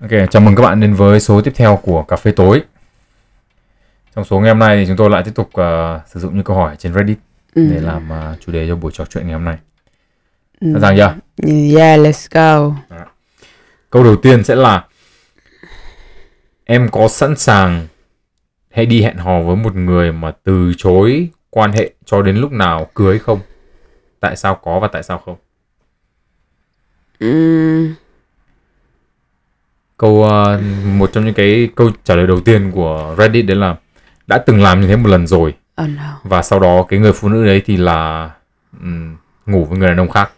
[0.00, 2.62] Ok, chào mừng các bạn đến với số tiếp theo của Cà phê tối.
[4.14, 6.44] Trong số ngày hôm nay thì chúng tôi lại tiếp tục uh, sử dụng những
[6.44, 7.18] câu hỏi trên Reddit
[7.54, 7.68] Ừ.
[7.70, 9.58] để làm uh, chủ đề cho buổi trò chuyện ngày hôm nay.
[10.60, 10.68] Ừ.
[10.72, 11.14] Sẵn sàng chưa?
[11.76, 12.74] Yeah, let's go.
[13.90, 14.84] Câu đầu tiên sẽ là
[16.64, 17.86] Em có sẵn sàng
[18.70, 22.52] hay đi hẹn hò với một người mà từ chối quan hệ cho đến lúc
[22.52, 23.40] nào cưới không?
[24.20, 25.36] Tại sao có và tại sao không?
[27.18, 27.94] Ừm,
[29.98, 33.76] Câu uh, một trong những cái câu trả lời đầu tiên của Reddit đấy là
[34.26, 36.20] đã từng làm như thế một lần rồi oh no.
[36.22, 38.30] và sau đó cái người phụ nữ đấy thì là
[38.80, 40.30] ừm, ngủ với người đàn ông khác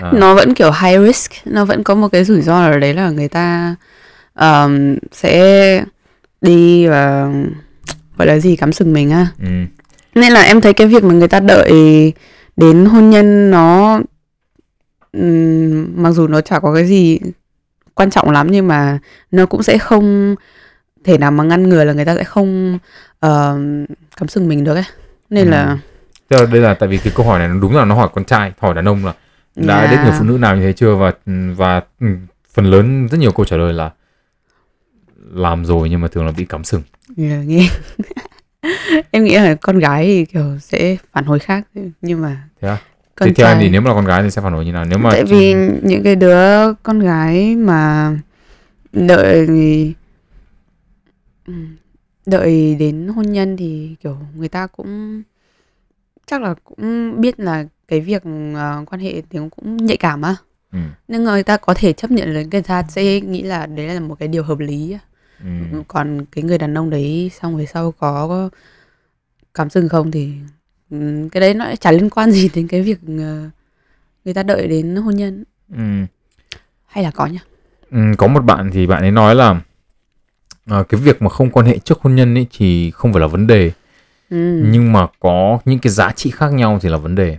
[0.00, 0.12] À.
[0.18, 3.10] Nó vẫn kiểu high risk, nó vẫn có một cái rủi ro ở đấy là
[3.10, 3.74] người ta
[4.34, 5.84] um, sẽ
[6.40, 7.32] đi và
[8.16, 9.26] gọi là gì cắm sừng mình á.
[9.42, 9.66] Ừm,
[10.14, 11.72] Nên là em thấy cái việc mà người ta đợi
[12.56, 14.00] đến hôn nhân nó
[15.12, 17.18] ừm, mặc dù nó chả có cái gì
[17.98, 18.98] quan trọng lắm nhưng mà
[19.30, 20.34] nó cũng sẽ không
[21.04, 22.78] thể nào mà ngăn ngừa là người ta sẽ không
[23.20, 23.58] ờ,
[24.16, 24.84] cắm sừng mình được ấy.
[25.30, 25.50] Nên Ừ.
[25.50, 25.78] là
[26.28, 28.08] tức là đây là tại vì cái câu hỏi này nó đúng là nó hỏi
[28.14, 29.12] con trai hỏi đàn ông là
[29.56, 29.90] đã Yeah.
[29.90, 31.12] đến người phụ nữ nào như thế chưa và
[31.56, 33.90] và ừm, phần lớn rất nhiều câu trả lời là
[35.32, 36.82] làm rồi nhưng mà thường là bị cắm sừng
[37.16, 37.68] Yeah, nghe
[39.10, 41.66] em nghĩ là con gái thì kiểu sẽ phản hồi khác
[42.02, 42.76] nhưng mà thế
[43.18, 43.64] con Thế theo em trai.
[43.64, 44.84] thì nếu mà là con gái thì sẽ phản hồi như nào?
[44.84, 48.12] Nếu mà tại vì những cái đứa con gái mà
[48.92, 49.46] đợi
[52.26, 55.22] đợi đến hôn nhân thì kiểu người ta cũng
[56.26, 58.22] chắc là cũng biết là cái việc
[58.54, 60.36] ờ, quan hệ thì cũng nhạy cảm á.
[60.72, 63.86] Ừ, nên người ta có thể chấp nhận là người ta sẽ nghĩ là đấy
[63.86, 64.96] là một cái điều hợp lý
[65.42, 65.48] ừ,
[65.88, 68.50] còn cái người đàn ông đấy xong về sau có
[69.54, 70.32] cắm sừng không thì
[70.90, 73.50] ừm, cái đấy nó chả liên quan gì đến cái việc ờ,
[74.24, 75.82] người ta đợi đến hôn nhân ừ.
[76.86, 77.40] hay là có nhá
[77.90, 79.60] Ừ, có một bạn thì bạn ấy nói là
[80.66, 83.26] ờ, cái việc mà không quan hệ trước hôn nhân ấy thì không phải là
[83.26, 83.72] vấn đề
[84.30, 84.62] ừ.
[84.72, 87.38] nhưng mà có những cái giá trị khác nhau thì là vấn đề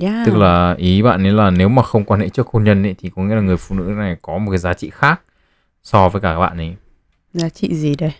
[0.00, 0.26] yeah.
[0.26, 2.94] tức là ý bạn ấy là nếu mà không quan hệ trước hôn nhân ấy
[2.98, 5.20] thì có nghĩa là người phụ nữ này có một cái giá trị khác
[5.82, 6.76] so với cả các bạn ấy
[7.34, 8.12] giá trị gì đây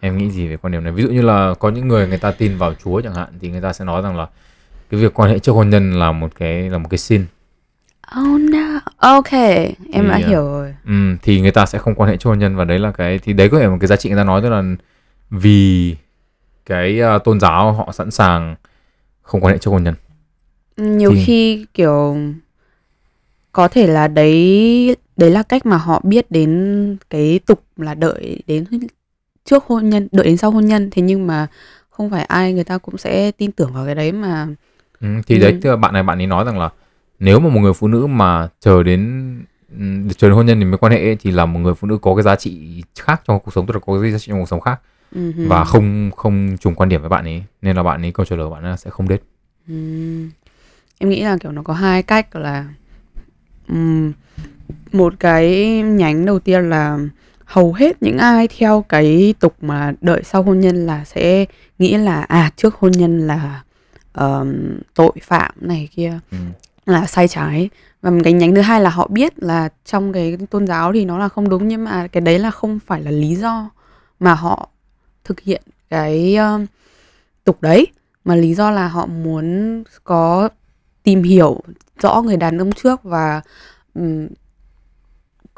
[0.00, 0.92] em nghĩ gì về quan điểm này?
[0.92, 3.48] Ví dụ như là có những người người ta tin vào Chúa chẳng hạn thì
[3.50, 4.26] người ta sẽ nói rằng là
[4.90, 7.24] cái việc quan hệ trước hôn nhân là một cái là một cái sin.
[8.20, 8.80] Oh no.
[8.96, 9.30] Ok
[9.92, 10.74] em đã Thì, ờ, hiểu rồi.
[10.86, 10.92] ừ,
[11.22, 13.32] thì người ta sẽ không quan hệ trước hôn nhân và đấy là cái thì
[13.32, 14.62] đấy có thể là một cái giá trị người ta nói tức là
[15.30, 15.96] vì
[16.66, 18.54] cái ờ, tôn giáo họ sẵn sàng
[19.22, 19.94] không quan hệ trước hôn nhân.
[20.76, 22.16] Nhiều thì- khi kiểu
[23.52, 28.42] có thể là đấy đấy là cách mà họ biết đến cái tục là đợi
[28.46, 28.64] đến
[29.46, 30.88] trước hôn nhân đợi đến sau hôn nhân.
[30.92, 31.46] Thế nhưng mà
[31.90, 34.46] không phải ai người ta cũng sẽ tin tưởng vào cái đấy mà.
[35.00, 35.40] Ừ, thì Ừ.
[35.40, 36.70] đấy tức là bạn này bạn ấy nói rằng là
[37.18, 39.32] nếu mà một người phụ nữ mà chờ đến
[39.78, 41.88] ừm, chờ đến hôn nhân thì mới quan hệ ấy, thì là một người phụ
[41.88, 44.26] nữ có cái giá trị khác trong cuộc sống tức là có cái giá trị
[44.28, 44.80] trong cuộc sống khác
[45.14, 47.42] Ừ và không không trùng quan điểm với bạn ấy.
[47.62, 49.22] Nên là bạn ấy câu trả lời bạn ấy sẽ không date
[49.68, 50.30] Ừm,
[50.98, 52.64] em nghĩ là kiểu nó có hai cách là
[53.68, 54.12] ừm,
[54.92, 56.98] một cái nhánh đầu tiên là
[57.46, 61.44] hầu hết những ai theo cái tục mà đợi sau hôn nhân là sẽ
[61.78, 63.62] nghĩ là à trước hôn nhân là
[64.12, 66.38] ờm, tội phạm này kia ừ.
[66.86, 67.70] là sai trái
[68.02, 71.04] và một cái nhánh thứ hai là họ biết là trong cái tôn giáo thì
[71.04, 73.70] nó là không đúng nhưng mà cái đấy là không phải là lý do
[74.20, 74.68] mà họ
[75.24, 76.66] thực hiện cái um,
[77.44, 77.86] tục đấy
[78.24, 80.48] mà lý do là họ muốn có
[81.02, 81.60] tìm hiểu
[82.02, 83.40] rõ người đàn ông trước và
[83.94, 84.28] ừm,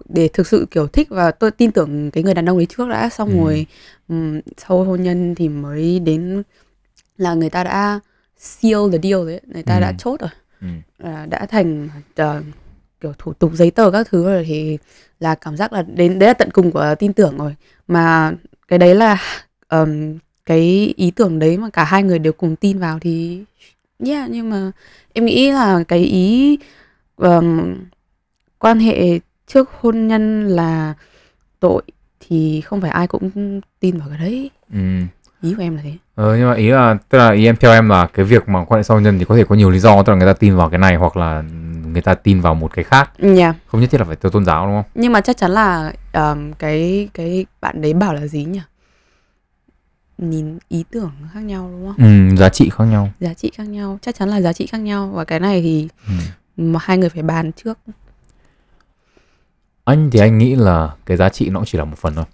[0.09, 2.89] để thực sự kiểu thích và tôi tin tưởng cái người đàn ông đấy trước
[2.89, 3.35] đã xong Ừ.
[3.37, 3.67] rồi
[4.09, 6.43] ừm, sau hôn nhân thì mới đến
[7.17, 8.01] là người ta đã
[8.39, 9.81] seal the deal đấy người ta Ừ.
[9.81, 10.67] đã chốt rồi Ừ.
[10.99, 12.43] là đã thành ờ,
[13.01, 14.79] kiểu thủ tục giấy tờ các thứ rồi thì
[15.21, 17.55] là cảm giác là đến đấy là tận cùng của tin tưởng rồi
[17.89, 18.33] mà
[18.69, 19.19] cái đấy là
[19.69, 23.45] ờm, cái ý tưởng đấy mà cả hai người đều cùng tin vào thì
[24.07, 24.71] yeah nhưng mà
[25.13, 26.59] em nghĩ là cái ý
[27.17, 27.77] ờm,
[28.59, 30.95] quan hệ trước hôn nhân là
[31.61, 31.83] tội
[32.21, 34.51] thì không phải ai cũng tin vào cái đấy.
[34.73, 34.79] Ừ.
[35.43, 35.93] ý của em là thế.
[36.15, 38.65] Ờ, nhưng mà ý là tức là ý em theo em là cái việc mà
[38.65, 40.27] quan hệ sau hôn nhân thì có thể có nhiều lý do tức là người
[40.27, 41.43] ta tin vào cái này hoặc là
[41.93, 43.11] người ta tin vào một cái khác.
[43.21, 43.57] Yeah.
[43.67, 44.91] không nhất thiết là phải từ tôn giáo đúng không?
[44.95, 48.61] Nhưng mà chắc chắn là ờm, cái cái bạn đấy bảo là gì nhỉ?
[50.19, 52.31] Nhìn ý tưởng khác nhau đúng không?
[52.31, 53.11] Ừ, giá trị khác nhau.
[53.21, 55.11] Giá trị khác nhau chắc chắn là giá trị khác nhau.
[55.15, 56.13] Và cái này thì ừ.
[56.57, 57.79] mà hai người phải bàn trước
[59.89, 62.25] anh thì anh nghĩ là cái giá trị nó cũng chỉ là một phần thôi.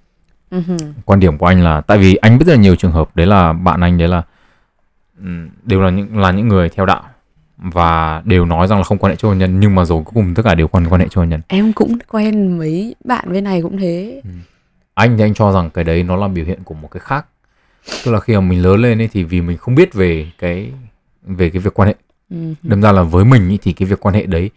[0.51, 0.77] Ừ hừ.
[1.05, 3.27] quan điểm của anh là tại vì anh biết rất là nhiều trường hợp đấy
[3.27, 4.23] là bạn anh đấy là
[5.19, 7.03] ừm, đều là những là những người theo đạo
[7.59, 10.12] và đều nói rằng là không quan hệ trước hôn nhân nhưng mà rồi cuối
[10.15, 11.41] cùng tất cả đều quan quan hệ trước hôn nhân.
[11.49, 14.23] Em cũng quen mấy bạn bên này cũng thế.
[14.95, 17.27] Anh thì anh cho rằng cái đấy nó là biểu hiện của một cái khác.
[18.05, 20.73] Tức là khi mà mình lớn lên ấy thì vì mình không biết về cái
[21.23, 21.95] về cái việc quan hệ.
[22.31, 22.55] Ừ.
[22.62, 24.50] đâm ra là với mình ý, thì cái việc quan hệ đấy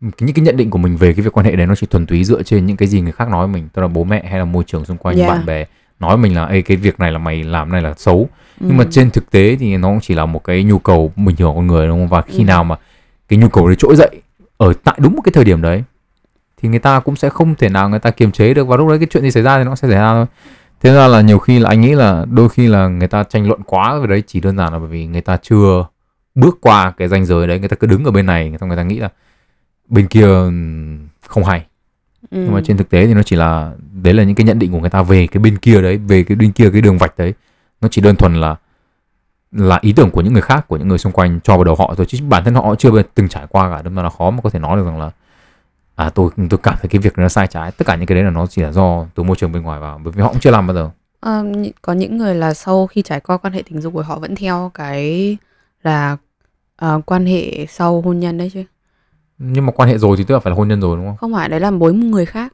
[0.00, 2.06] những cái nhận định của mình về cái việc quan hệ đấy nó chỉ thuần
[2.06, 4.24] túy dựa trên những cái gì người khác nói với mình tức là bố mẹ
[4.30, 5.28] hay là môi trường xung quanh Yeah.
[5.28, 5.64] bạn bè
[6.00, 8.28] nói mình là Ê, cái việc này là mày làm này là xấu
[8.60, 8.88] nhưng mà Ừ.
[8.92, 11.56] trên thực tế thì nó cũng chỉ là một cái nhu cầu bình thường của
[11.56, 12.44] con người đúng không và khi Ừ.
[12.44, 12.76] nào mà
[13.28, 14.20] cái nhu cầu đấy trỗi dậy
[14.56, 15.82] ở tại đúng một cái thời điểm đấy
[16.62, 18.88] thì người ta cũng sẽ không thể nào người ta kiềm chế được và lúc
[18.88, 20.26] đấy cái chuyện gì xảy ra thì nó sẽ xảy ra thôi
[20.80, 23.48] thế ra là nhiều khi là anh nghĩ là đôi khi là người ta tranh
[23.48, 25.84] luận quá về đấy chỉ đơn giản là bởi vì người ta chưa
[26.34, 28.66] bước qua cái ranh giới đấy người ta cứ đứng ở bên này người ta
[28.66, 29.08] người ta nghĩ là
[29.88, 30.26] bên kia
[31.26, 31.66] không hay.
[32.30, 32.38] Ừ.
[32.38, 33.72] nhưng mà trên thực tế thì nó chỉ là
[34.02, 36.22] đấy là những cái nhận định của người ta về cái bên kia đấy về
[36.22, 37.34] cái bên kia cái đường vạch đấy.
[37.80, 38.56] Nó chỉ đơn thuần là
[39.52, 41.74] là ý tưởng của những người khác của những người xung quanh cho vào đầu
[41.74, 43.82] họ thôi chứ bản thân họ chưa từng trải qua cả.
[43.82, 45.10] Đâm ra là khó mà có thể nói được rằng là
[45.94, 47.72] à tôi tôi cảm thấy cái việc nó sai trái.
[47.72, 49.80] Tất cả những cái đấy là nó chỉ là do từ môi trường bên ngoài
[49.80, 50.90] vào bởi vì họ cũng chưa làm bao giờ.
[51.42, 54.18] Nhị- có những người là sau khi trải qua quan hệ tình dục của họ
[54.18, 55.36] vẫn theo cái
[55.82, 56.16] là
[56.76, 58.64] ờ, quan hệ sau hôn nhân đấy chứ
[59.38, 61.16] nhưng mà quan hệ rồi thì tức là phải là hôn nhân rồi đúng không?
[61.16, 62.52] Không phải đấy là một người khác.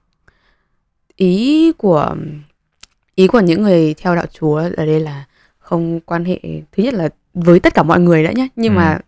[1.17, 2.15] Ý của
[3.15, 5.25] ý của những người theo đạo chúa ở đây là
[5.59, 6.41] không quan hệ
[6.73, 8.77] thứ nhất là với tất cả mọi người đã nhé nhưng Ừ.
[8.77, 8.99] mà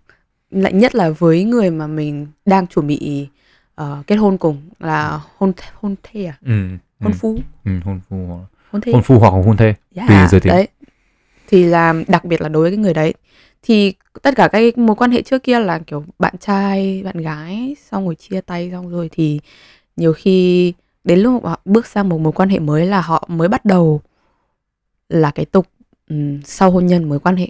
[0.50, 3.28] lại nhất là với người mà mình đang chuẩn bị
[3.74, 6.36] ờ, kết hôn cùng là hôn hôn thê à?
[6.46, 6.52] Ừ,
[7.00, 7.38] hôn ừ, phu.
[7.64, 8.92] Ừ, hôn phu hoặc- hôn thê.
[8.92, 9.74] hôn phu hoặc hôn thê.
[9.94, 10.52] Yeah, tùy giới tính.
[10.52, 10.68] đấy.
[11.46, 13.14] Thì là đặc biệt là đối với cái người đấy
[13.66, 17.76] thì tất cả các mối quan hệ trước kia là kiểu bạn trai bạn gái
[17.90, 19.40] xong rồi chia tay xong rồi thì
[19.96, 20.72] nhiều khi
[21.04, 24.00] đến lúc họ bước sang một mối quan hệ mới là họ mới bắt đầu
[25.08, 25.66] là cái tục
[26.08, 27.48] ừm, sau hôn nhân mới quan hệ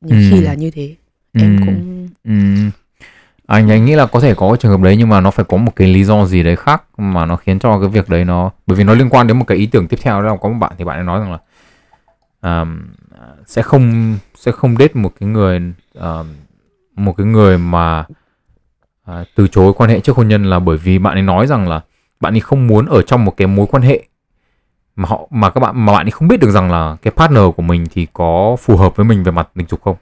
[0.00, 0.44] nhiều khi Ừm.
[0.44, 0.94] là như thế
[1.32, 1.66] em Ừ.
[1.66, 2.70] cũng Ừm,
[3.46, 5.56] anh anh nghĩ là có thể có trường hợp đấy nhưng mà nó phải có
[5.56, 8.50] một cái lý do gì đấy khác mà nó khiến cho cái việc đấy nó
[8.66, 10.48] bởi vì nó liên quan đến một cái ý tưởng tiếp theo đó là có
[10.48, 11.38] một bạn thì bạn ấy nói rằng là
[12.62, 12.78] um,
[13.50, 15.60] sẽ không sẽ không date một cái người
[15.94, 16.26] um,
[16.96, 18.04] một cái người mà
[19.04, 21.68] à, từ chối quan hệ trước hôn nhân là bởi vì bạn ấy nói rằng
[21.68, 21.80] là
[22.20, 24.04] bạn ấy không muốn ở trong một cái mối quan hệ
[24.96, 27.42] mà họ mà các bạn mà bạn ấy không biết được rằng là cái partner
[27.56, 29.96] của mình thì có phù hợp với mình về mặt tình dục không?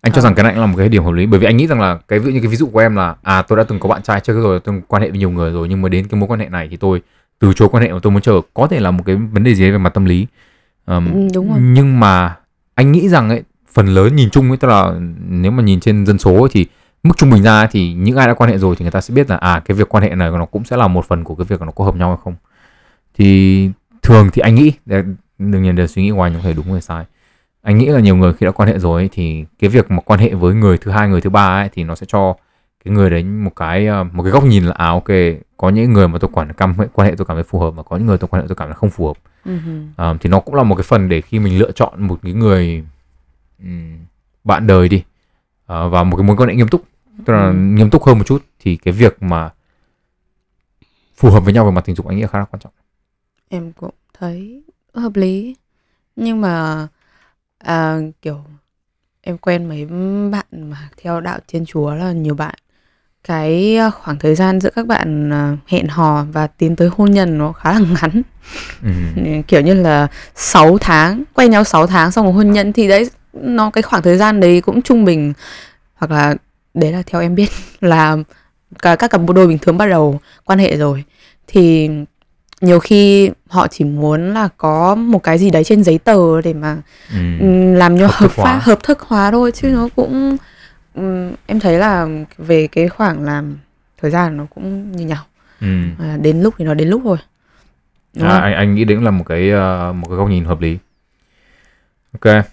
[0.00, 0.22] Anh cho Ờ.
[0.22, 1.98] rằng cái này là một cái điểm hợp lý bởi vì anh nghĩ rằng là
[2.08, 3.88] cái ví dụ như cái ví dụ của em là à tôi đã từng có
[3.88, 6.20] bạn trai trước rồi tôi quan hệ với nhiều người rồi nhưng mà đến cái
[6.20, 7.02] mối quan hệ này thì tôi
[7.38, 8.40] từ chối quan hệ mà tôi muốn chờ.
[8.54, 10.26] Có thể là một cái vấn đề gì đấy về mặt tâm lý
[10.88, 11.60] Ờm, Ừ, đúng rồi.
[11.62, 12.36] nhưng mà
[12.74, 13.42] anh nghĩ rằng ấy
[13.72, 14.92] phần lớn nhìn chung ấy tức là
[15.28, 16.66] nếu mà nhìn trên dân số ấy, thì
[17.02, 19.00] mức trung bình ra ấy, thì những ai đã quan hệ rồi thì người ta
[19.00, 21.24] sẽ biết là à cái việc quan hệ này nó cũng sẽ là một phần
[21.24, 22.34] của cái việc nó có hợp nhau hay không
[23.18, 23.70] thì
[24.02, 25.02] thường thì anh nghĩ để-
[25.38, 27.04] đừng nhìn đều suy nghĩ anh có thể đúng hay sai
[27.62, 30.00] anh nghĩ là nhiều người khi đã quan hệ rồi ấy, thì cái việc mà
[30.04, 32.36] quan hệ với người thứ hai người thứ ba ấy thì nó sẽ cho
[32.84, 35.08] cái người đấy một cái ờ, một cái góc nhìn là à ok
[35.56, 37.82] có những người mà tôi quản cam quan hệ tôi cảm thấy phù hợp và
[37.82, 39.80] có những người tôi quan hệ tôi cảm thấy không phù hợp Ừ hừ.
[39.96, 42.32] Ờ, thì nó cũng là một cái phần để khi mình lựa chọn một cái
[42.32, 42.84] người
[43.62, 43.98] ừm,
[44.44, 45.02] bạn đời đi
[45.66, 46.84] ờ, và một cái mối quan hệ nghiêm túc
[47.24, 47.52] tức là Ừ.
[47.54, 49.50] nghiêm túc hơn một chút thì cái việc mà
[51.16, 52.72] phù hợp với nhau về mặt tình dục anh nghĩ là khá là quan trọng
[53.48, 54.62] em cũng thấy
[54.94, 55.56] hợp lý
[56.16, 56.88] nhưng mà
[57.58, 58.44] à, kiểu
[59.20, 59.86] em quen mấy
[60.32, 62.54] bạn mà theo đạo thiên chúa là nhiều bạn
[63.24, 67.10] cái à, khoảng thời gian giữa các bạn à, hẹn hò và tiến tới hôn
[67.10, 68.22] nhân nó khá là ngắn.
[68.82, 72.88] Ừm, kiểu như là 6 tháng quen nhau 6 tháng xong rồi hôn nhân thì
[72.88, 75.32] đấy nó cái khoảng thời gian đấy cũng trung bình.
[75.94, 76.34] Hoặc là
[76.74, 77.48] đấy là theo em biết
[77.80, 78.16] là
[78.82, 81.04] cả các cặp đôi bình thường bắt đầu quan hệ rồi.
[81.46, 81.90] Thì
[82.60, 86.52] nhiều khi họ chỉ muốn là có một cái gì đấy trên giấy tờ để
[86.54, 86.76] mà
[87.12, 88.44] ừm, làm cho Hợp hợp hóa.
[88.44, 90.36] pháp hợp thức hóa thôi chứ nó cũng
[90.98, 92.06] ừm, em thấy là
[92.38, 93.58] về cái khoảng làm
[93.98, 95.24] thời gian nó cũng như nhau
[95.60, 95.94] ừm.
[95.98, 97.18] à, đến lúc thì nó đến lúc thôi
[98.14, 98.42] đúng À, không?
[98.42, 100.78] anh anh nghĩ đấy cũng là một cái ờ, một cái góc nhìn hợp lý
[102.20, 102.44] ok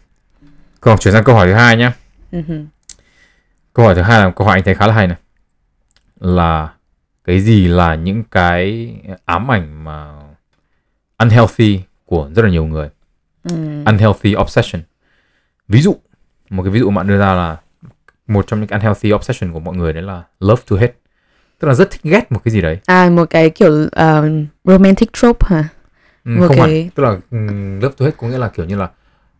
[0.82, 1.92] còn chuyển sang câu hỏi thứ hai nhé
[2.32, 2.66] Ừ hừ.
[3.74, 5.18] câu hỏi thứ hai là câu hỏi anh thấy khá là hay này
[6.20, 6.74] là
[7.24, 10.14] cái gì là những cái ám ảnh mà
[11.18, 12.90] unhealthy của rất là nhiều người
[13.44, 13.86] Ừm.
[13.86, 14.82] unhealthy obsession
[15.68, 15.96] ví dụ
[16.50, 17.58] một cái ví dụ bạn đưa ra là
[18.28, 20.94] một trong những unhealthy obsession của mọi người đấy là love to hate
[21.60, 24.30] tức là rất thích ghét một cái gì đấy À một cái kiểu ờ,
[24.64, 25.64] romantic trope hả?
[26.26, 28.66] Ừ, Một không cái- hẳn tức là um, love to hate có nghĩa là kiểu
[28.66, 28.90] như là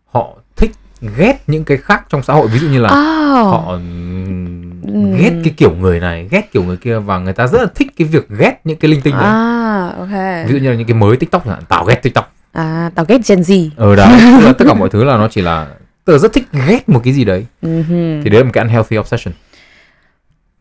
[0.06, 0.70] họ thích
[1.16, 3.46] ghét những cái khác trong xã hội ví dụ như là Oh.
[3.52, 5.16] họ Ừm.
[5.18, 7.88] ghét cái kiểu người này ghét kiểu người kia và người ta rất là thích
[7.96, 10.46] cái việc ghét những cái linh tinh đấy À ok.
[10.48, 13.04] ví dụ như là những cái mới tiktok chẳng hạn tao ghét tiktok À tao
[13.08, 13.68] ghét Gen Z.
[13.76, 14.08] ờ đấy
[14.40, 15.66] tức là tất cả mọi thứ là nó chỉ là
[16.12, 18.20] là rất thích ghét một cái gì đấy Mhm.
[18.24, 19.34] thì đấy là một cái unhealthy obsession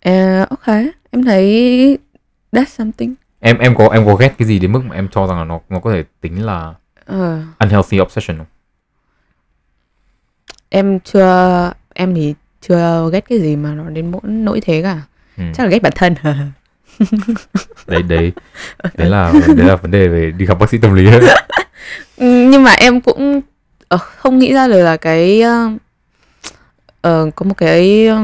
[0.01, 0.67] Ờ, ok,
[1.11, 1.97] em thấy
[2.51, 3.13] that's something.
[3.39, 5.43] em em có em có ghét cái gì đến mức mà em cho rằng là
[5.43, 6.73] nó nó có thể tính là
[7.05, 8.45] Ờ, unhealthy obsession không
[10.69, 15.01] em chưa em thì chưa ghét cái gì mà nó đến mỗi nỗi thế cả.
[15.37, 15.43] ừ.
[15.53, 16.15] Chắc là ghét bản thân.
[17.87, 18.31] đấy đấy
[18.97, 21.09] đấy là đấy là vấn đề về đi gặp bác sĩ tâm lý
[22.17, 23.41] Ừ, nhưng mà em cũng
[23.87, 25.69] ờ, không nghĩ ra được là cái ờ,
[27.01, 28.21] ờ, có một cái ờ,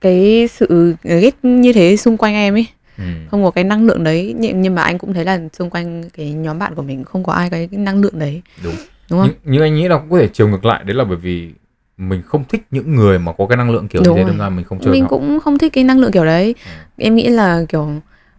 [0.00, 2.66] cái sự ghét như thế xung quanh em ấy.
[2.98, 3.04] Ừ.
[3.30, 4.34] không có cái năng lượng đấy.
[4.38, 7.24] Nhưng, nhưng mà anh cũng thấy là xung quanh cái nhóm bạn của mình không
[7.24, 8.42] có ai cái, năng lượng đấy.
[8.64, 8.74] Đúng.
[9.10, 9.28] Đúng không?
[9.28, 10.84] Nhưng, nhưng anh nghĩ là cũng có thể chiều ngược lại.
[10.84, 11.50] Đấy là bởi vì
[11.96, 14.38] mình không thích những người mà có cái năng lượng kiểu Đúng như thế đâm
[14.38, 16.54] ra mình không chơi mình họ cũng không thích cái năng lượng kiểu đấy.
[16.64, 16.70] Ừ.
[16.96, 17.90] em nghĩ là kiểu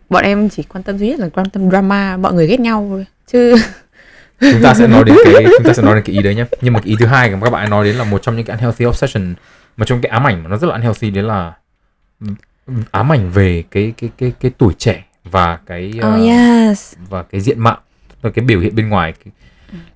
[0.10, 2.86] bọn em chỉ quan tâm duy nhất là quan tâm drama mọi người ghét nhau
[2.90, 3.06] thôi.
[3.28, 3.56] Chứ
[4.52, 6.46] chúng ta sẽ nói đến cái chúng ta sẽ nói đến cái ý đấy nhé
[6.62, 8.46] nhưng mà cái ý thứ hai mà các bạn nói đến là một trong những
[8.46, 9.36] cái unhealthy obsession
[9.78, 11.54] mà trong cái ám ảnh mà nó rất là unhealthy đấy là
[12.92, 16.94] ám ảnh về cái cái cái cái tuổi trẻ và cái oh uh, yes.
[17.10, 17.78] và cái diện mạo
[18.22, 19.14] và cái biểu hiện bên ngoài.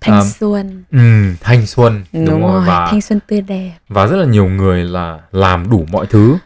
[0.01, 0.83] Thanh Um, xuân.
[0.91, 3.71] ừm, thanh xuân đúng, đúng, rồi rồi và thanh xuân tươi đẹp.
[3.89, 6.37] và rất là nhiều người là làm đủ mọi thứ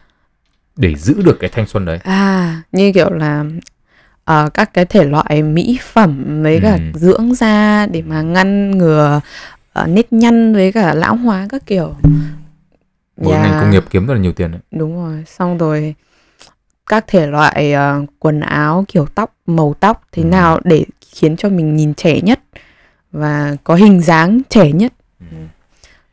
[0.76, 1.98] để giữ được cái thanh xuân đấy.
[2.04, 3.44] À như kiểu là
[4.24, 6.98] ờ, các cái thể loại mỹ phẩm với cả Ừ.
[6.98, 9.20] dưỡng da để mà ngăn ngừa
[9.82, 11.94] uh, nếp nhăn với cả lão hóa các kiểu
[13.16, 13.42] một Yeah.
[13.42, 15.94] ngành công nghiệp kiếm rất là nhiều tiền đấy đúng rồi xong rồi
[16.86, 20.26] các thể loại ờ, quần áo kiểu tóc màu tóc thế Ừ.
[20.26, 22.40] nào để khiến cho mình nhìn trẻ nhất
[23.12, 25.36] và có hình dáng trẻ nhất Ừ.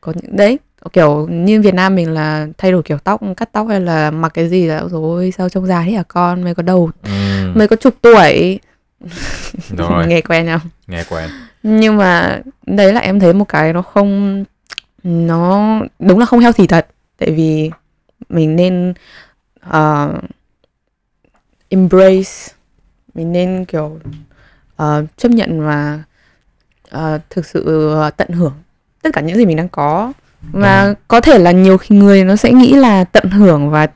[0.02, 0.60] có những đấy
[0.94, 4.30] kiểu như Việt Nam mình là thay đổi kiểu tóc cắt tóc hay là mặc
[4.34, 6.44] cái gì là rồi sao trông già thế hả con?
[6.44, 8.60] Mày có đầu Ừm, mày có chục tuổi.
[9.78, 10.08] Rồi.
[10.08, 11.30] Nghe quen không nghe quen.
[11.64, 14.44] Nhưng mà đấy là em thấy một cái nó không
[15.04, 16.88] nó đúng là không healthy thật.
[17.18, 17.72] Tại vì
[18.30, 18.94] mình nên
[19.70, 20.24] uh,
[21.70, 22.54] embrace
[23.14, 24.00] mình nên kiểu
[24.84, 26.04] uh, chấp nhận và
[26.96, 28.54] uh, thực sự tận hưởng
[29.02, 30.94] tất cả những gì mình đang có và Ừ.
[31.08, 33.88] có thể là nhiều khi người nó sẽ nghĩ là tận hưởng và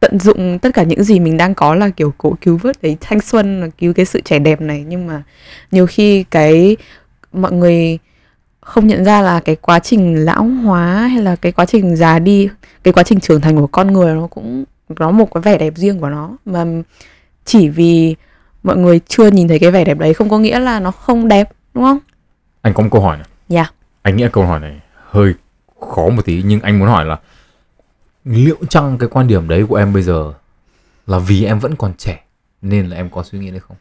[0.00, 2.96] tận dụng tất cả những gì mình đang có là kiểu cố cứu vớt đấy
[3.00, 5.22] thanh xuân là cứu cái sự trẻ đẹp này nhưng mà
[5.70, 6.76] nhiều khi cái
[7.32, 7.98] mọi người
[8.60, 12.18] không nhận ra là cái quá trình lão hóa hay là cái quá trình già
[12.18, 12.48] đi
[12.84, 14.64] cái quá trình trưởng thành của con người nó cũng
[14.96, 16.64] có một cái vẻ đẹp riêng của nó mà
[17.44, 18.16] chỉ vì
[18.62, 21.28] mọi người chưa nhìn thấy cái vẻ đẹp đấy không có nghĩa là nó không
[21.28, 21.98] đẹp đúng không
[22.62, 23.70] anh có một câu hỏi này Dạ.
[24.02, 24.80] anh nghĩ câu hỏi này
[25.10, 25.34] hơi
[25.80, 27.18] khó một tí nhưng anh muốn hỏi là
[28.24, 30.32] liệu chăng cái quan điểm đấy của em bây giờ
[31.06, 32.24] là vì em vẫn còn trẻ
[32.62, 33.76] nên là em có suy nghĩ đấy không?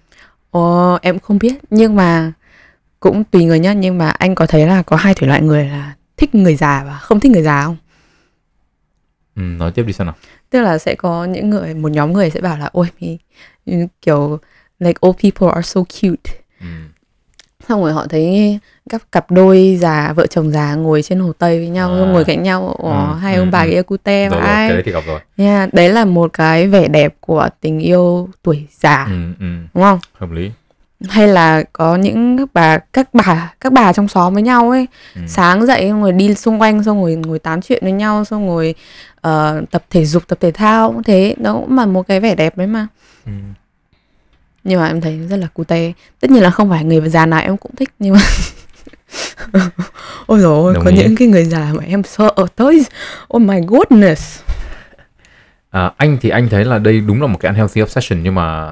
[0.51, 2.32] Ồ, em không biết nhưng mà
[3.00, 5.66] cũng tùy người nhá nhưng mà anh có thấy là có hai thể loại người
[5.66, 7.77] là thích người già và không thích người già không?
[9.36, 10.16] Ừ, nói tiếp đi xem nào.
[10.50, 12.88] Tức là sẽ có những người một nhóm người sẽ bảo là ôi
[14.01, 14.39] kiểu
[14.80, 16.34] like old people are so cute.
[16.60, 16.68] Ừ.
[17.70, 18.60] xong rồi họ thấy
[18.90, 21.96] các cặp đôi già vợ chồng già ngồi trên hồ tây với nhau À.
[22.12, 23.70] ngồi cạnh nhau Ừ, hai ừ, ông bà ừ.
[23.72, 27.16] kia cute cái vãi đấy thì gặp rồi yeah, đấy là một cái vẻ đẹp
[27.20, 30.52] của tình yêu tuổi già ừ, ừ, đúng không hợp lý
[31.10, 34.88] hay là có những các bà các bà các bà trong xóm với nhau ấy
[35.16, 35.22] ừ.
[35.28, 38.48] sáng dậy xong rồi đi xung quanh xong rồi ngồi tám chuyện với nhau xong
[38.48, 38.76] rồi
[39.22, 42.36] ờ, tập thể dục tập thể thao cũng thế đó cũng là một cái vẻ
[42.36, 42.88] đẹp đấy mà
[43.26, 43.32] Ừ.
[44.64, 47.42] nhưng mà em thấy rất là cute tất nhiên là không phải người già nào
[47.42, 48.20] em cũng thích nhưng mà
[50.26, 50.98] ôi rồi có ý.
[50.98, 52.86] những cái người già mà em sợ tới
[53.34, 54.42] oh my goodness
[55.70, 58.72] À, anh thì anh thấy là đây đúng là một cái unhealthy obsession nhưng mà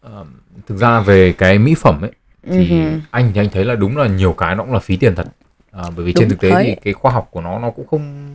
[0.00, 2.10] ờm, thực ra về cái mỹ phẩm ấy
[2.50, 3.00] thì Mhm.
[3.10, 5.26] anh thì anh thấy là đúng là nhiều cái nó cũng là phí tiền thật
[5.72, 6.64] à, bởi vì trên Đúng thực tế thế.
[6.64, 8.30] thì cái khoa học của nó nó cũng không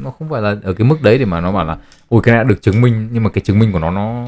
[0.00, 1.76] nó không phải là ở cái mức đấy để mà nó bảo là
[2.08, 4.26] ôi cái này đã được chứng minh nhưng mà cái chứng minh của nó nó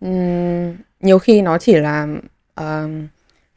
[0.00, 2.06] Ừm, nhiều khi nó chỉ là
[2.54, 2.88] ờ,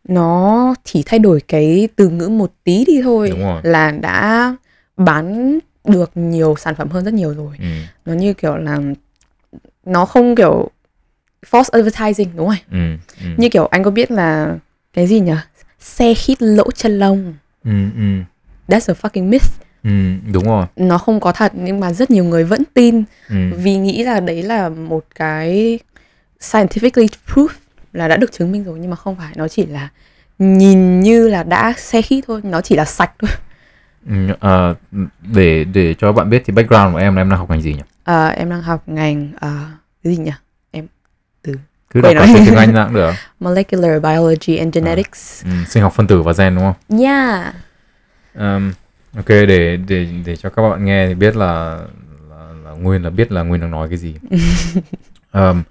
[0.08, 3.30] nó chỉ thay đổi cái từ ngữ một tí đi thôi
[3.64, 4.56] là đã
[4.98, 7.56] bán được nhiều sản phẩm hơn rất nhiều rồi.
[7.60, 7.66] Ừ,
[8.06, 8.80] nó như kiểu là
[9.86, 10.70] nó không kiểu
[11.52, 12.78] false advertising đúng rồi ừ,
[13.22, 14.58] ừ, như kiểu anh có biết là
[14.94, 15.34] cái gì nhỉ?
[15.80, 17.34] Xe hít lỗ chân lông.
[17.64, 18.04] Ừ, ừ,
[18.68, 19.50] that's a fucking myth
[19.86, 19.90] ừ,
[20.34, 20.66] đúng rồi.
[20.76, 23.04] Nó không có thật nhưng mà rất nhiều người vẫn tin.
[23.30, 25.80] Ừ, vì nghĩ là đấy là một cái
[26.40, 27.48] scientifically proof
[27.94, 29.34] là đã được chứng minh rồi nhưng mà không phải.
[29.36, 29.90] Nó chỉ là
[30.40, 32.42] nhìn như là đã xe hít thôi.
[32.44, 33.30] Nó chỉ là sạch thôi.
[34.40, 34.74] À,
[35.34, 37.74] để để cho bạn biết thì background của em là em đang học ngành gì
[37.74, 37.82] nhỉ?
[38.04, 39.52] Ờ, em đang học ngành ờ,
[40.04, 40.32] cái gì nhỉ?
[41.44, 42.36] Cứ Quên đọc rồi.
[42.36, 43.14] cả tiếng Anh cũng được.
[43.40, 45.44] Molecular biology and genetics.
[45.44, 47.00] Ừ, sinh học phân tử và gen đúng không?
[47.00, 47.54] Yeah.
[48.36, 48.72] Um,
[49.16, 51.80] ok để để để cho các bạn nghe thì biết là
[52.30, 54.16] là, là nguyên là biết là nguyên đang nói cái gì.
[55.36, 55.64] Um,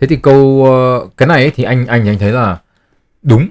[0.00, 2.58] thế thì câu uh, cái này ấy, thì anh anh anh thấy là
[3.22, 3.48] đúng.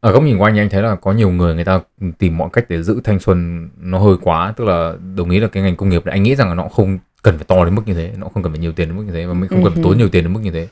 [0.00, 1.80] Ở góc nhìn của anh anh thấy là có nhiều người người ta
[2.18, 4.54] tìm mọi cách để giữ thanh xuân nó hơi quá.
[4.56, 6.68] Tức là đồng ý là cái ngành công nghiệp này anh nghĩ rằng là nó
[6.68, 8.12] không cần phải to đến mức như thế.
[8.16, 9.82] Nó không cần phải nhiều tiền đến mức như thế và mình không cần phải
[9.82, 10.68] tốn nhiều tiền đến mức như thế.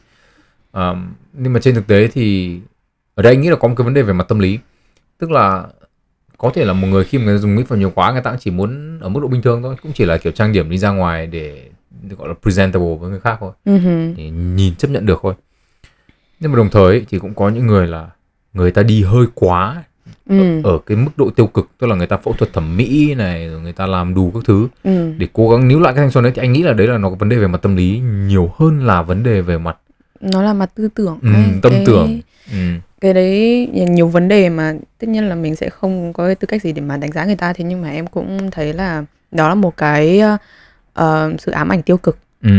[0.72, 2.58] Um, nhưng mà trên thực tế thì
[3.14, 4.58] ở đây anh nghĩ là có một cái vấn đề về mặt tâm lý.
[5.18, 5.66] Tức là
[6.40, 8.22] có thể là một người khi mà người ta dùng mỹ phẩm nhiều quá người
[8.22, 10.52] ta cũng chỉ muốn ở mức độ bình thường thôi cũng chỉ là kiểu trang
[10.52, 11.68] điểm đi ra ngoài để,
[12.18, 14.14] gọi là presentable với người khác thôi uh-huh.
[14.16, 15.34] để nhìn chấp nhận được thôi
[16.40, 18.08] nhưng mà đồng thời thì cũng có những người là
[18.54, 19.84] người ta đi hơi quá
[20.28, 20.62] ừ.
[20.64, 23.48] ở cái mức độ tiêu cực tức là người ta phẫu thuật thẩm mỹ này
[23.48, 25.12] rồi người ta làm đủ các thứ Ừ.
[25.18, 26.98] để cố gắng níu lại cái thanh xuân đấy thì anh nghĩ là đấy là
[26.98, 29.76] nó có vấn đề về mặt tâm lý nhiều hơn là vấn đề về mặt
[30.20, 31.28] nó là mặt tư tưởng ừ,
[31.62, 32.20] tâm Cái- tưởng
[32.52, 32.58] ừ,
[33.00, 36.46] cái đấy nhiều vấn đề mà tất nhiên là mình sẽ không có cái tư
[36.46, 39.04] cách gì để mà đánh giá người ta thế nhưng mà em cũng thấy là
[39.30, 40.22] đó là một cái
[40.94, 42.50] ờ, sự ám ảnh tiêu cực ừ.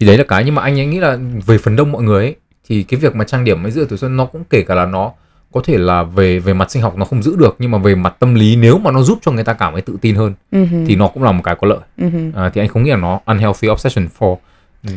[0.00, 2.24] thì đấy là cái nhưng mà anh ấy nghĩ là về phần đông mọi người
[2.24, 2.36] ấy
[2.68, 4.86] thì cái việc mà trang điểm mới giữ tuổi xuân nó cũng kể cả là
[4.86, 5.12] nó
[5.52, 7.94] có thể là về về mặt sinh học nó không giữ được nhưng mà về
[7.94, 10.34] mặt tâm lý nếu mà nó giúp cho người ta cảm thấy tự tin hơn
[10.52, 10.66] Ừ.
[10.86, 12.06] thì nó cũng là một cái có lợi Ừ.
[12.34, 14.36] à, thì anh không nghĩ là nó unhealthy obsession for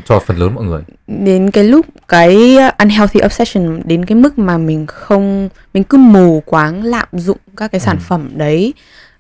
[0.05, 4.57] cho phần lớn mọi người đến cái lúc cái unhealthy obsession đến cái mức mà
[4.57, 8.03] mình không mình cứ mù quáng lạm dụng các cái sản Ừ.
[8.07, 8.73] phẩm đấy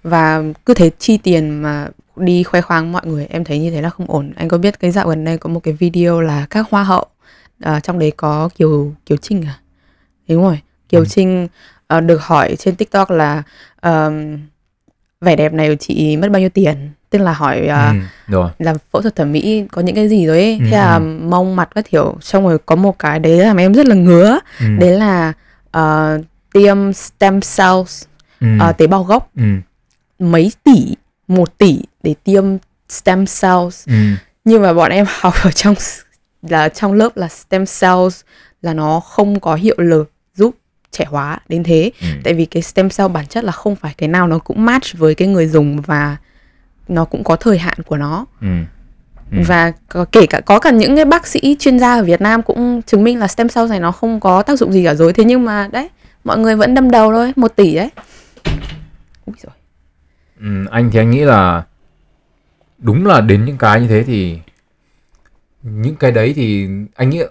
[0.03, 3.81] và cứ thế chi tiền mà đi khoe khoang mọi người em thấy như thế
[3.81, 6.45] là không ổn anh có biết cái dạo gần đây có một cái video là
[6.49, 7.05] các hoa hậu
[7.59, 9.59] à, trong đấy có kiều kiều trinh à
[10.27, 10.59] đúng rồi
[10.89, 11.05] kiều Ừ.
[11.09, 11.47] trinh
[11.87, 13.43] ờ, được hỏi trên tiktok là
[13.79, 14.37] ờm,
[15.21, 17.97] vẻ đẹp này của chị mất bao nhiêu tiền tức là hỏi à, ừ,
[18.27, 18.49] rồi.
[18.59, 20.57] làm phẫu thuật thẩm mỹ có những cái gì rồi ấy?
[20.59, 21.01] Ừ, thế là ừ.
[21.21, 24.39] mông mặt các kiểu xong rồi có một cái đấy làm em rất là ngứa.
[24.59, 25.33] Ừ, đấy là
[25.71, 26.19] ờ,
[26.53, 28.03] tiêm stem cells
[28.41, 29.29] ừ, ờ, tế bào gốc.
[29.35, 29.43] Ừ,
[30.19, 30.95] mấy tỷ
[31.27, 32.43] một tỷ để tiêm
[32.89, 33.87] stem cells.
[33.87, 33.93] Ừ,
[34.45, 35.75] nhưng mà bọn em học ở trong
[36.41, 38.21] là trong lớp là stem cells
[38.61, 40.55] là nó không có hiệu lực giúp
[40.91, 41.91] trẻ hóa đến thế.
[42.01, 42.07] Ừ.
[42.23, 44.97] tại vì cái stem cell bản chất là không phải cái nào nó cũng match
[44.97, 46.17] với cái người dùng và
[46.89, 48.47] nó cũng có thời hạn của nó ừ.
[49.31, 49.37] Ừ.
[49.47, 52.41] và có, kể cả có cả những cái bác sĩ chuyên gia ở Việt Nam
[52.41, 55.13] cũng chứng minh là stem cell này nó không có tác dụng gì cả rồi
[55.13, 55.89] thế nhưng mà đấy
[56.23, 57.89] mọi người vẫn đâm đầu thôi một tỷ đấy
[59.25, 59.53] Úi dồi.
[60.39, 61.63] Ừ, anh thì anh nghĩ là
[62.77, 64.39] đúng là đến những cái như thế thì
[65.63, 67.21] những cái đấy thì anh nghĩ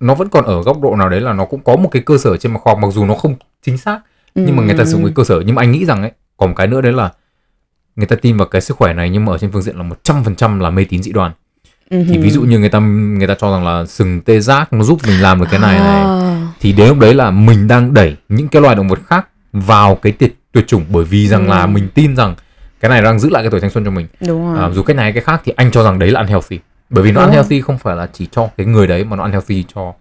[0.00, 2.18] nó vẫn còn ở góc độ nào đấy là nó cũng có một cái cơ
[2.18, 4.00] sở trên mặt khoa học mặc dù nó không chính xác
[4.34, 6.12] nhưng mà người ta sử dụng cái cơ sở nhưng mà anh nghĩ rằng ấy
[6.36, 7.10] còn một cái nữa đấy là
[7.96, 9.84] người ta tin vào cái sức khỏe này nhưng mà ở trên phương diện là
[10.04, 11.32] 100% là mê tín dị đoan.
[11.90, 14.72] Ừ thì ví dụ như người ta người ta cho rằng là sừng tê giác
[14.72, 16.02] nó giúp mình làm được cái này này.
[16.02, 19.28] À, thì đến lúc đấy là mình đang đẩy những cái loài động vật khác
[19.52, 21.66] vào cái tuyệt tuyệt chủng bởi vì rằng là Ừ.
[21.66, 22.34] mình tin rằng
[22.80, 24.06] cái này đang giữ lại cái tuổi thanh xuân cho mình.
[24.26, 24.62] Đúng rồi.
[24.62, 26.58] À, dù cái này cái khác thì anh cho rằng đấy là unhealthy.
[26.90, 27.26] Bởi vì nó Đúng rồi.
[27.36, 29.94] unhealthy không phải là chỉ cho cái người đấy mà nó unhealthy cho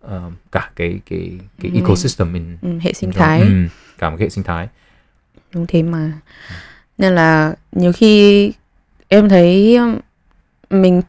[0.00, 0.20] ờ,
[0.52, 1.30] cả cái cái
[1.62, 1.80] cái Ừ.
[1.80, 2.58] ecosystem mình.
[2.62, 3.40] Ừ, hệ sinh thái.
[3.40, 3.46] Ừ,
[3.98, 4.68] cả một hệ sinh thái.
[5.54, 6.12] Đúng thế mà
[7.02, 8.52] nên là nhiều khi
[9.08, 9.78] em thấy
[10.70, 11.02] mình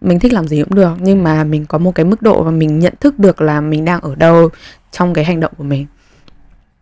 [0.00, 2.50] mình thích làm gì cũng được nhưng mà mình có một cái mức độ và
[2.50, 4.48] mình nhận thức được là mình đang ở đâu
[4.90, 5.86] trong cái hành động của mình.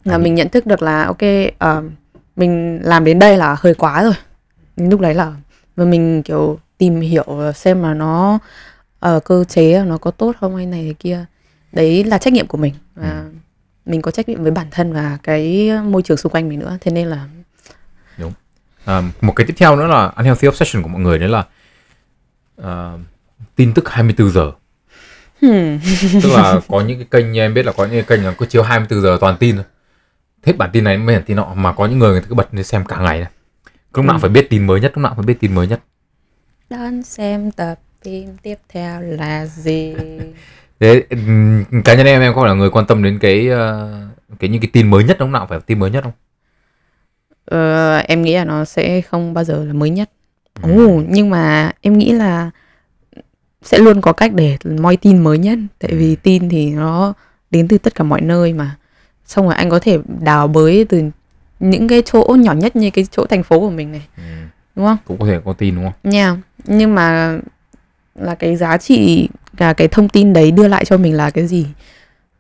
[0.05, 1.19] Là mình nhận thức được là ok
[1.59, 1.83] ờ,
[2.37, 4.15] mình làm đến đây là hơi quá rồi.
[4.77, 5.33] Lúc đấy là
[5.77, 8.39] và mình kiểu tìm hiểu xem là nó
[9.01, 11.25] ở cơ chế nó có tốt không hay này hay kia.
[11.73, 12.75] Đấy là trách nhiệm của mình.
[12.95, 13.25] Và
[13.87, 16.79] mình có trách nhiệm với bản thân và cái môi trường xung quanh mình nữa.
[16.81, 17.29] Thế nên là
[18.85, 21.45] à, một cái tiếp theo nữa là unhealthy obsession của mọi người đấy là
[22.57, 22.99] ờ,
[23.57, 24.53] tin tức 24 giờ.
[25.41, 25.79] Hmm,
[26.23, 28.33] tức là có những cái kênh như em biết là có những cái kênh là
[28.39, 29.65] cứ chiếu 24 giờ toàn tin thôi.
[30.47, 32.35] Hết bản tin này mới bản tin nọ mà có những người người ta cứ
[32.35, 33.31] bật lên xem cả ngày này.
[33.95, 34.21] Lúc nào Ừ.
[34.21, 35.81] phải biết tin mới nhất lúc nào phải biết tin mới nhất.
[36.71, 39.95] Đón xem tập phim tiếp theo là gì?
[40.81, 43.91] Thế ừm, cá nhân em em có phải là người quan tâm đến cái ờ,
[44.39, 46.13] cái những cái tin mới nhất lúc nào phải tin mới nhất không
[47.45, 50.11] ờ, em nghĩ là nó sẽ không bao giờ là mới nhất.
[50.63, 50.87] Ừ.
[50.87, 52.51] Ồ, nhưng mà em nghĩ là
[53.63, 55.59] sẽ luôn có cách để moi tin mới nhất.
[55.79, 57.13] Tại vì tin thì nó
[57.51, 58.77] đến từ tất cả mọi nơi mà.
[59.27, 61.03] Xong rồi anh có thể đào bới từ
[61.61, 64.07] những cái chỗ nhỏ nhất như cái chỗ thành phố của mình này.
[64.17, 64.23] Ừ,
[64.77, 64.97] đúng không?
[65.05, 66.13] Cũng có thể có tin đúng không?
[66.13, 66.37] Nha.
[66.65, 67.39] Nhưng mà
[68.15, 71.47] là cái giá trị cả cái thông tin đấy đưa lại cho mình là cái
[71.47, 71.67] gì?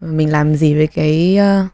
[0.00, 1.66] Mình làm gì với cái ờ,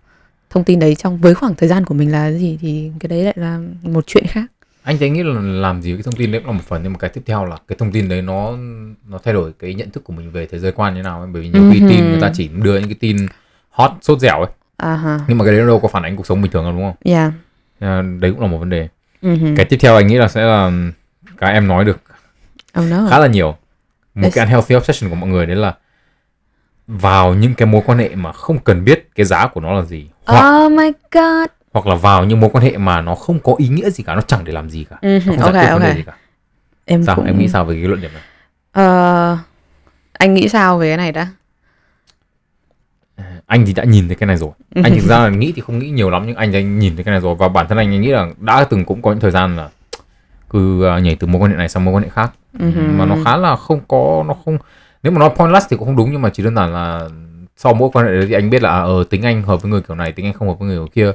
[0.51, 3.25] thông tin đấy trong với khoảng thời gian của mình là gì thì cái đấy
[3.25, 4.45] lại là một chuyện khác
[4.83, 6.93] anh thấy nghĩ là làm gì cái thông tin đấy cũng là một phần nhưng
[6.93, 8.53] mà cái tiếp theo là cái thông tin đấy nó
[9.09, 11.29] nó thay đổi cái nhận thức của mình về thế giới quan như nào ấy.
[11.33, 11.89] bởi vì nhiều khi Ừm.
[11.89, 13.17] tin người ta chỉ đưa những cái tin
[13.71, 14.39] hot sốt dẻo
[14.79, 16.73] ấy ha nhưng mà cái đấy đâu có phản ánh cuộc sống bình thường đâu
[16.73, 17.33] đúng không yeah
[17.81, 18.89] À, đấy cũng là một vấn đề
[19.23, 19.57] Mhm.
[19.57, 20.73] cái tiếp theo anh nghĩ là sẽ là
[21.39, 22.01] cái em nói được
[22.81, 23.07] Oh no.
[23.11, 23.57] khá là nhiều
[24.15, 24.35] một Yes.
[24.35, 25.75] cái unhealthy obsession của mọi người đấy là
[26.99, 29.83] vào những cái mối quan hệ mà không cần biết cái giá của nó là
[29.85, 31.47] gì hoặc Oh my god.
[31.73, 34.15] hoặc là vào những mối quan hệ mà nó không có ý nghĩa gì cả
[34.15, 35.21] nó chẳng để làm gì cả Mhm.
[35.27, 36.13] không giải Ok quyết vấn đề gì cả
[36.85, 38.23] Em sao cũng em nghĩ sao về cái luận điểm này
[38.73, 39.39] Ờ,
[40.13, 41.29] anh nghĩ sao về cái này đã?
[43.47, 44.83] anh thì đã nhìn thấy cái này rồi Ừ.
[44.85, 47.05] anh thực ra là nghĩ thì không nghĩ nhiều lắm nhưng anh đã nhìn thấy
[47.05, 49.21] cái này rồi và bản thân anh, anh nghĩ là đã từng cũng có những
[49.21, 49.69] thời gian là
[50.51, 52.99] cứ à, nhảy từ mối quan hệ này sang mối quan hệ khác Mhm.
[52.99, 54.59] mà nó khá là không có nó không
[55.03, 57.09] nếu mà nói pointless thì cũng không đúng nhưng mà chỉ đơn giản là
[57.57, 59.71] sau mỗi quan hệ đấy thì anh biết là à, ờ tính anh hợp với
[59.71, 61.13] người kiểu này tính anh không hợp với người kiểu kia.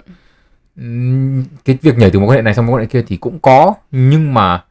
[0.78, 3.18] Ừm, cái việc nhảy từ mối quan hệ này sang mối quan hệ kia thì
[3.18, 4.64] cũng có nhưng mà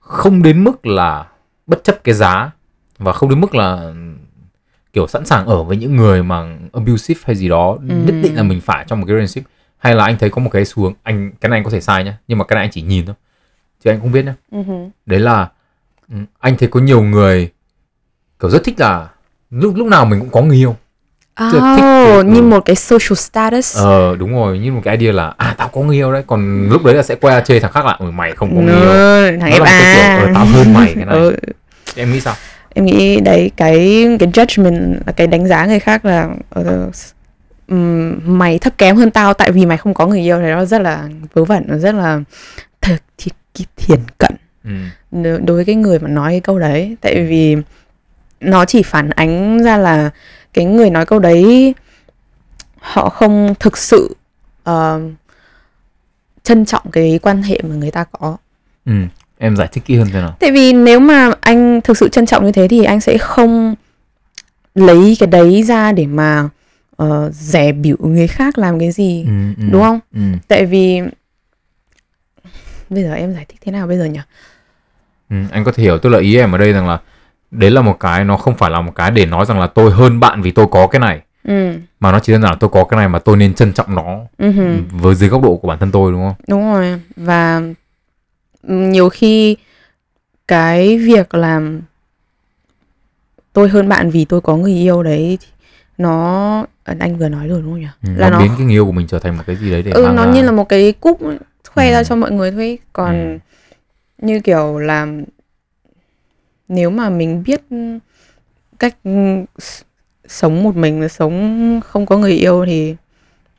[0.00, 1.26] không đến mức là
[1.66, 2.50] bất chấp cái giá
[2.98, 3.92] và không đến mức là
[4.92, 8.42] kiểu sẵn sàng ở với những người mà abusive hay gì đó nhất định là
[8.42, 9.44] mình phải trong một cái relationship.
[9.78, 11.80] Hay là anh thấy có một cái xu hướng anh cái này anh có thể
[11.80, 13.14] sai nhá nhưng mà cái này anh chỉ nhìn thôi
[13.84, 14.34] chứ anh không biết nhá.
[14.50, 14.90] Mhm.
[15.06, 15.48] đấy là
[16.08, 17.50] ừ, anh thấy có nhiều người
[18.40, 19.08] kiểu rất thích là
[19.50, 20.76] lúc lúc nào mình cũng có người yêu
[21.52, 21.84] Chưa thích
[22.18, 23.76] Oh, như một cái social status.
[23.76, 26.68] ờ đúng rồi như một cái idea là à tao có người yêu đấy còn
[26.68, 28.74] lúc đấy là sẽ quay ra chê thằng khác là "Ôi, mày không có người
[28.74, 28.90] yêu
[29.40, 30.18] thằng Nó kiểu, FA.
[30.20, 31.16] ờ, tao hơn mày cái này.
[31.18, 31.36] Ừ,
[31.96, 32.34] em nghĩ sao
[32.74, 33.76] em nghĩ đấy cái
[34.20, 36.90] cái judgment là cái đánh giá người khác là ờ,
[37.68, 40.64] ừm, mày thấp kém hơn tao tại vì mày không có người yêu thì nó
[40.64, 42.20] rất là vớ vẩn nó rất là
[42.80, 42.96] thật
[43.76, 44.32] thiền cận
[44.64, 44.70] ừ.
[45.44, 47.56] đối với cái người mà nói cái câu đấy tại vì
[48.44, 50.10] nó chỉ phản ánh ra là
[50.52, 51.74] cái người nói câu đấy
[52.78, 54.16] họ không thực sự
[54.62, 55.00] ờ,
[56.42, 58.36] trân trọng cái quan hệ mà người ta có
[58.86, 58.92] ừ
[59.38, 62.26] em giải thích kỹ hơn thế nào tại vì nếu mà anh thực sự trân
[62.26, 63.74] trọng như thế thì anh sẽ không
[64.74, 66.48] lấy cái đấy ra để mà
[66.96, 69.64] ờ, rẻ biểu người khác làm cái gì ừ, ừ.
[69.72, 70.20] đúng không ừ.
[70.48, 71.00] tại vì
[72.90, 74.20] bây giờ em giải thích thế nào bây giờ nhỉ
[75.30, 76.98] Ừ, anh có thể hiểu tức là ý em ở đây rằng là
[77.50, 79.90] đấy là một cái nó không phải là một cái để nói rằng là tôi
[79.90, 82.70] hơn bạn vì tôi có cái này ừ mà nó chỉ đơn giản là tôi
[82.70, 84.80] có cái này mà tôi nên trân trọng nó hừ.
[84.90, 87.62] với dưới góc độ của bản thân tôi đúng không Đúng rồi và
[88.62, 89.56] nhiều khi
[90.48, 91.80] cái việc làm
[93.52, 95.38] tôi hơn bạn vì tôi có người yêu đấy
[95.98, 97.86] nó anh vừa nói rồi đúng không nhỉ?
[98.02, 99.82] ừ, là nó biến cái người yêu của mình trở thành một cái gì đấy
[99.82, 100.30] để ừ nó ra.
[100.32, 101.20] như là một cái cúp
[101.74, 102.04] khoe ra Ừ.
[102.04, 102.78] cho mọi người thôi.
[102.92, 103.38] Còn
[104.22, 104.26] Ừ.
[104.26, 105.06] như kiểu là
[106.68, 107.62] nếu mà mình biết
[108.78, 108.96] cách
[110.28, 112.96] sống một mình sống không có người yêu thì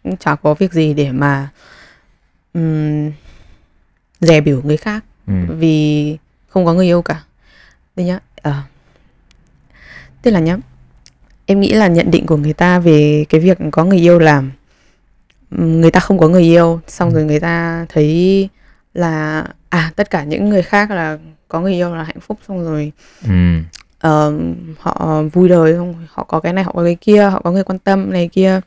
[0.04, 1.50] cũng chả có việc gì để mà
[2.54, 3.12] um,
[4.20, 5.34] dè biểu người khác ừ.
[5.50, 7.24] vì không có người yêu cả.
[7.96, 8.20] Đây nhá.
[8.42, 8.62] Ờ.
[10.22, 10.58] Tức là nhá
[11.46, 14.44] em nghĩ là nhận định của người ta về cái việc có người yêu là
[15.50, 18.50] người ta không có người yêu xong rồi người ta thấy
[18.94, 22.64] là à tất cả những người khác là có người yêu là hạnh phúc xong
[22.64, 22.92] rồi
[23.24, 23.30] Ừ.
[24.00, 24.34] ờ,
[24.80, 27.52] họ vui đời xong rồi họ có cái này họ có cái kia họ có
[27.52, 28.60] người quan tâm này kia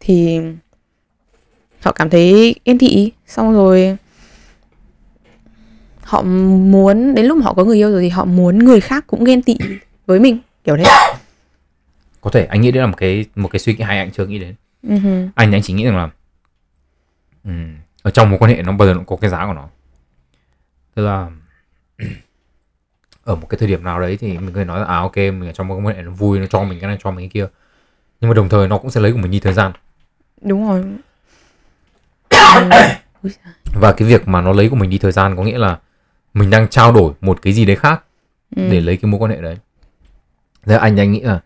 [0.00, 0.40] thì
[1.84, 3.96] họ cảm thấy ghen tị xong rồi
[6.02, 9.04] họ muốn đến lúc mà họ có người yêu rồi thì họ muốn người khác
[9.06, 9.56] cũng ghen tị
[10.06, 10.84] với mình kiểu thế
[12.20, 14.26] có thể anh nghĩ đấy là một cái một cái suy nghĩ hay anh chưa
[14.26, 14.54] nghĩ đến
[15.00, 15.28] hừ.
[15.34, 16.08] anh anh chỉ nghĩ rằng là
[17.44, 19.68] ừm, ở trong một quan hệ nó bao giờ nó có cái giá của nó
[20.94, 21.30] tức là
[23.24, 25.16] ở một cái thời điểm nào đấy thì mình có thể nói là à ok
[25.16, 27.28] mình ở trong một quan hệ nó vui nó cho mình cái này cho mình
[27.28, 27.46] cái kia.
[28.20, 29.72] Nhưng mà đồng thời nó cũng sẽ lấy của mình đi thời gian.
[30.40, 30.84] Đúng rồi.
[33.80, 35.78] Và cái việc mà nó lấy của mình đi thời gian có nghĩa là
[36.34, 38.02] mình đang trao đổi một cái gì đấy khác
[38.56, 38.68] Ừ.
[38.70, 39.56] để lấy cái mối quan hệ đấy.
[40.66, 41.40] Thế anh anh nghĩ là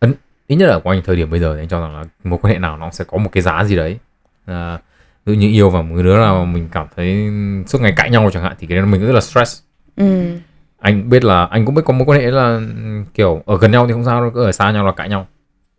[0.00, 0.14] ấn
[0.46, 2.38] ít nhất là của anh thời điểm bây giờ thì anh cho rằng là mối
[2.42, 3.98] quan hệ nào nó sẽ có một cái giá gì đấy.
[4.46, 4.78] À,
[5.24, 7.30] ví dụ như yêu vào một người đứa mà mình cảm thấy
[7.66, 9.62] suốt ngày cãi nhau chẳng hạn thì cái đấy mình rất là stress
[9.96, 10.38] ừ.
[10.78, 12.60] anh biết là anh cũng biết có mối quan hệ là
[13.14, 15.26] kiểu ở gần nhau thì không sao đâu cứ ở xa nhau là cãi nhau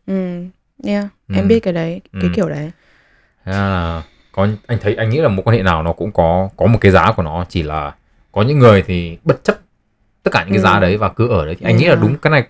[0.07, 0.43] Ừ.
[0.83, 1.05] Yeah.
[1.27, 1.35] Ừ.
[1.35, 2.29] em biết cái đấy cái Ừ.
[2.35, 2.71] kiểu đấy
[3.45, 6.49] Thế là có anh thấy anh nghĩ là mối quan hệ nào nó cũng có
[6.57, 7.95] có một cái giá của nó chỉ là
[8.31, 9.55] có những người thì bất chấp
[10.23, 10.63] tất cả những cái Ừ.
[10.63, 12.47] giá đấy và cứ ở đấy thì anh nghĩ là đúng cái này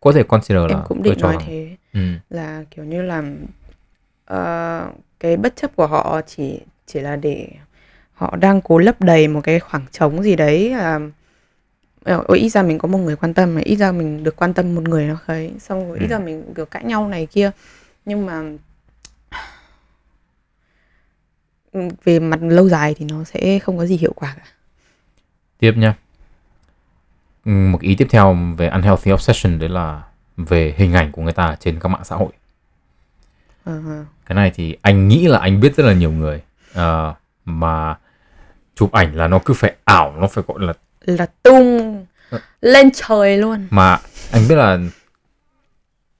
[0.00, 2.00] có thể consider là em cũng tôi định nói rằng- thế ừ.
[2.30, 3.22] là kiểu như là
[4.24, 4.86] ờ,
[5.20, 7.48] cái bất chấp của họ chỉ chỉ là để
[8.18, 11.00] họ đang cố lấp đầy một cái khoảng trống gì đấy là
[12.04, 14.54] ờ, ôi, ít ra mình có một người quan tâm ít ra mình được quan
[14.54, 15.52] tâm một người nào đấy.
[15.58, 16.10] Xong rồi ít Ừ.
[16.10, 17.50] ra mình kiểu cãi nhau này kia.
[18.04, 18.42] Nhưng mà
[21.72, 24.44] ừ, về mặt lâu dài thì nó sẽ không có gì hiệu quả cả.
[25.58, 25.94] Tiếp nha.
[27.44, 30.02] Ừ, một ý tiếp theo về unhealthy obsession đấy là
[30.36, 32.28] về hình ảnh của người ta trên các mạng xã hội.
[33.64, 34.04] Ờ.
[34.26, 36.42] cái này thì anh nghĩ là anh biết rất là nhiều người
[36.74, 37.96] Ờ, mà
[38.78, 42.38] chụp ảnh là nó cứ phải ảo nó phải gọi là là tung Ờ.
[42.60, 43.98] lên trời luôn mà
[44.32, 44.78] anh biết là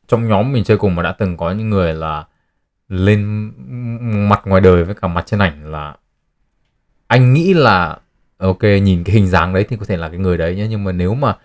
[0.08, 2.24] trong nhóm mình chơi cùng mà đã từng có những người là
[2.88, 3.52] lên
[4.28, 5.96] mặt ngoài đời với cả mặt trên ảnh là
[7.06, 7.98] anh nghĩ là
[8.38, 10.84] ok nhìn cái hình dáng đấy thì có thể là cái người đấy nhé nhưng
[10.84, 11.36] mà nếu mà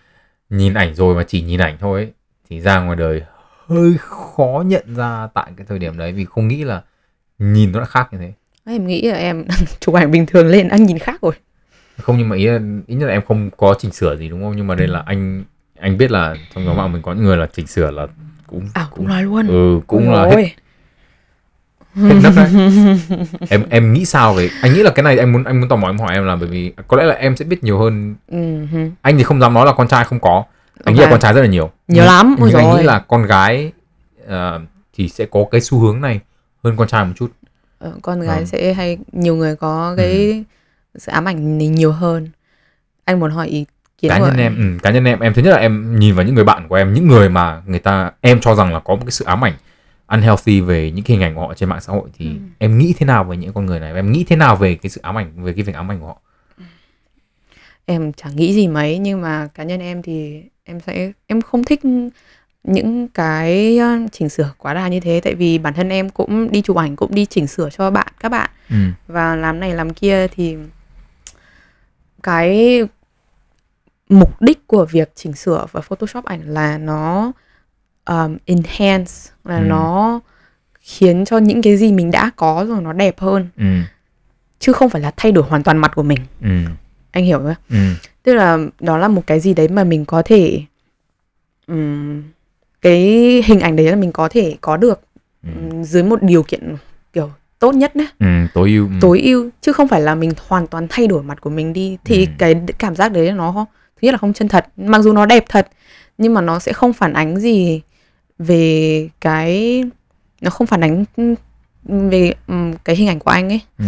[0.49, 2.11] nhìn ảnh rồi mà chỉ nhìn ảnh thôi ấy,
[2.49, 3.21] thì ra ngoài đời
[3.67, 6.81] hơi khó nhận ra tại cái thời điểm đấy vì không nghĩ là
[7.39, 8.33] nhìn nó đã khác như thế
[8.65, 9.45] em nghĩ là em
[9.79, 11.33] chụp ảnh bình thường lên anh nhìn khác rồi.
[12.01, 14.41] Không nhưng mà ý là ý nhất là em không có chỉnh sửa gì đúng
[14.43, 14.53] không?
[14.57, 15.43] Nhưng mà đây là anh
[15.79, 18.07] anh biết là trong nhóm bạn mình có những người là chỉnh sửa là
[18.47, 19.47] cũng à cũng cũng nói luôn.
[19.47, 20.51] Ừ cũng Ôi là hết, ôi.
[21.95, 22.49] hết nấc đấy.
[23.49, 25.75] Em em nghĩ sao về anh nghĩ là cái này anh muốn anh muốn tò
[25.75, 28.15] mò em hỏi em là bởi vì có lẽ là em sẽ biết nhiều hơn.
[28.27, 28.37] Ừ.
[29.01, 30.43] Anh thì không dám nói là con trai không có.
[30.83, 31.65] Anh nghĩ là con trai rất là nhiều.
[31.87, 32.83] Nhiều Nhưng- lắm, ôi nhưng anh dồi nghĩ ôi.
[32.83, 33.71] là con gái
[34.27, 34.61] ờ,
[34.97, 36.19] thì sẽ có cái xu hướng này
[36.63, 37.31] hơn con trai một chút
[37.83, 38.45] Ờ, con gái Ừ.
[38.45, 40.43] sẽ hay nhiều người có cái
[40.95, 42.29] sự ám ảnh này nhiều hơn.
[43.05, 43.65] Anh muốn hỏi ý
[43.97, 46.15] kiến cá của nhân em ừ, cá nhân em em thứ nhất là em nhìn
[46.15, 48.79] vào những người bạn của em những người mà người ta em cho rằng là
[48.79, 49.53] có một cái sự ám ảnh
[50.07, 52.31] unhealthy về những cái hình ảnh của họ trên mạng xã hội thì Ừ.
[52.57, 53.93] em nghĩ thế nào về những con người này?
[53.95, 56.07] Em nghĩ thế nào về cái sự ám ảnh về cái việc ám ảnh của
[56.07, 56.21] họ?
[57.85, 61.63] Em chẳng nghĩ gì mấy nhưng mà cá nhân em thì em sẽ em không
[61.63, 61.81] thích
[62.63, 66.51] những cái ờ, chỉnh sửa quá đà như thế tại vì bản thân em cũng
[66.51, 68.75] đi chụp ảnh cũng đi chỉnh sửa cho bạn các bạn ừ.
[69.07, 70.57] và làm này làm kia thì
[72.23, 72.81] cái
[74.09, 77.31] mục đích của việc chỉnh sửa và photoshop ảnh là nó
[78.05, 79.11] um, enhance
[79.43, 79.63] là Ừ.
[79.63, 80.19] nó
[80.79, 83.63] khiến cho những cái gì mình đã có rồi nó đẹp hơn Ừ.
[84.59, 86.49] chứ không phải là thay đổi hoàn toàn mặt của mình Ừ.
[87.11, 87.93] anh hiểu không Ừ.
[88.23, 90.61] tức là đó là một cái gì đấy mà mình có thể
[91.67, 92.23] ừm,
[92.83, 92.99] cái
[93.45, 94.99] hình ảnh đấy là mình có thể có được
[95.43, 95.83] Ừ.
[95.83, 96.75] dưới một điều kiện
[97.13, 98.25] kiểu tốt nhất đấy Ừ.
[98.53, 98.91] tối ưu ừ.
[99.01, 101.97] tối ưu chứ không phải là mình hoàn toàn thay đổi mặt của mình đi
[102.05, 102.31] thì Ừ.
[102.37, 103.51] cái cảm giác đấy nó
[103.95, 105.67] thứ nhất là không chân thật mặc dù nó đẹp thật
[106.17, 107.81] nhưng mà nó sẽ không phản ánh gì
[108.39, 109.83] về cái
[110.41, 111.05] nó không phản ánh
[111.85, 112.33] về
[112.83, 113.85] cái hình ảnh của anh ấy Ừ.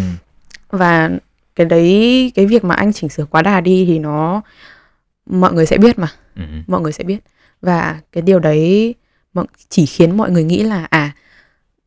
[0.70, 1.10] và
[1.56, 4.42] cái đấy cái việc mà anh chỉnh sửa quá đà đi thì nó
[5.30, 6.42] mọi người sẽ biết mà Ừ.
[6.68, 7.18] mọi người sẽ biết
[7.62, 8.96] và cái điều đấy
[9.70, 11.12] chỉ khiến mọi người nghĩ là à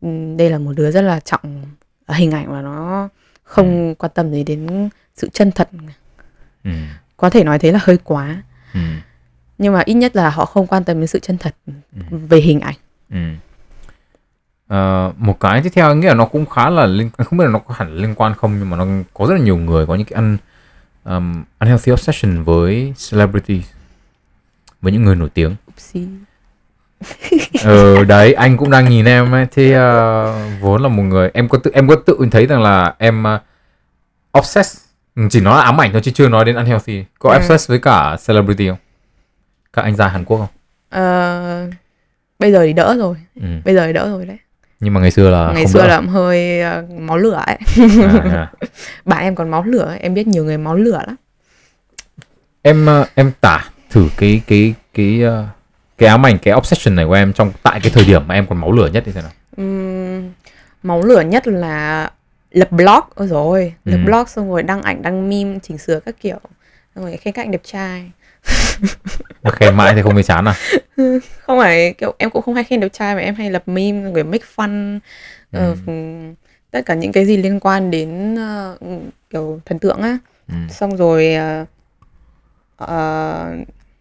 [0.00, 1.64] ừm, đây là một đứa rất là trọng
[2.09, 3.09] hình ảnh và nó
[3.44, 5.68] không quan tâm gì đến sự chân thật
[6.64, 6.70] Ừ.
[7.16, 8.42] có thể nói thế là hơi quá
[8.74, 8.81] Ừ.
[9.59, 11.72] nhưng mà ít nhất là họ không quan tâm đến sự chân thật Ừ.
[12.11, 12.74] về hình ảnh
[13.11, 13.16] Ừ.
[14.68, 17.44] Ờ, một cái tiếp theo anh nghĩ là nó cũng khá là liên không biết
[17.44, 19.87] là nó có hẳn liên quan không nhưng mà nó có rất là nhiều người
[19.87, 20.37] có những cái un,
[21.04, 23.62] um, unhealthy obsession với celebrity
[24.80, 25.56] với những người nổi tiếng.
[25.68, 26.06] Oopsie.
[27.64, 29.46] ờ đấy anh cũng đang nhìn em ấy.
[29.50, 32.94] Thì ờ, vốn là một người em có tự em có tự thấy rằng là
[32.98, 34.88] em uh, obsessed
[35.18, 37.04] Ừ, chỉ nói là ám ảnh thôi chứ chưa nói đến unhealthy.
[37.18, 37.36] Có Ừ.
[37.36, 38.78] obsessed với cả celebrity không?
[39.72, 40.48] Các anh gia Hàn Quốc không?
[40.90, 41.66] Ờ,
[42.38, 43.16] bây giờ thì đỡ rồi.
[43.40, 43.48] Ừ.
[43.64, 44.36] bây giờ thì đỡ rồi đấy.
[44.80, 45.86] Nhưng mà ngày xưa là ngày xưa đỡ.
[45.86, 47.58] là hơi ờ, máu lửa ấy.
[48.02, 48.52] À, à.
[49.04, 51.16] bạn em còn máu lửa em biết nhiều người máu lửa lắm.
[52.62, 55.46] Em em tả thử cái cái cái ờ,
[55.98, 58.46] cái ám ảnh cái obsession này của em trong tại cái thời điểm mà em
[58.46, 59.31] còn máu lửa nhất thì thế nào.
[59.57, 60.31] Ừm,
[60.83, 62.11] máu lửa nhất là
[62.51, 64.05] lập blog ôi rồi lập Ừ.
[64.07, 66.38] blog xong rồi đăng ảnh đăng meme chỉnh sửa các kiểu.
[66.94, 68.11] Xong rồi khen các anh đẹp trai.
[69.42, 70.55] Mà khen mãi thì không thấy chán à?
[71.46, 74.12] Không phải kiểu em cũng không hay khen đẹp trai mà em hay lập meme
[74.12, 74.98] rồi make fun.
[75.53, 76.35] Ờ, ừm,
[76.70, 78.77] tất cả những cái gì liên quan đến ờ,
[79.31, 80.18] kiểu thần tượng á.
[80.48, 80.55] Ừ.
[80.70, 81.64] xong rồi ờ,
[82.77, 83.51] ờ,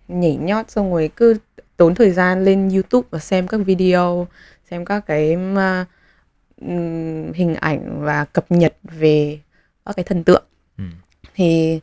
[0.07, 1.37] nhảy nhót xong rồi cứ
[1.77, 4.27] tốn thời gian lên YouTube và xem các video
[4.71, 5.31] xem các cái
[6.61, 9.39] ừm, hình ảnh và cập nhật về
[9.85, 10.43] các cái thần tượng
[10.77, 10.83] Ừ.
[11.35, 11.79] thì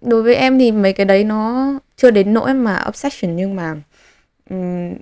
[0.00, 3.74] đối với em thì mấy cái đấy nó chưa đến nỗi mà obsession nhưng mà
[4.50, 4.94] ừm,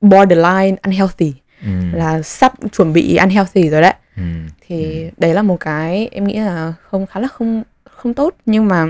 [0.00, 1.68] borderline unhealthy Ừ.
[1.92, 4.22] là sắp chuẩn bị unhealthy rồi đấy Ừ.
[4.60, 8.68] thì đấy là một cái em nghĩ là không khá là không không tốt nhưng
[8.68, 8.86] mà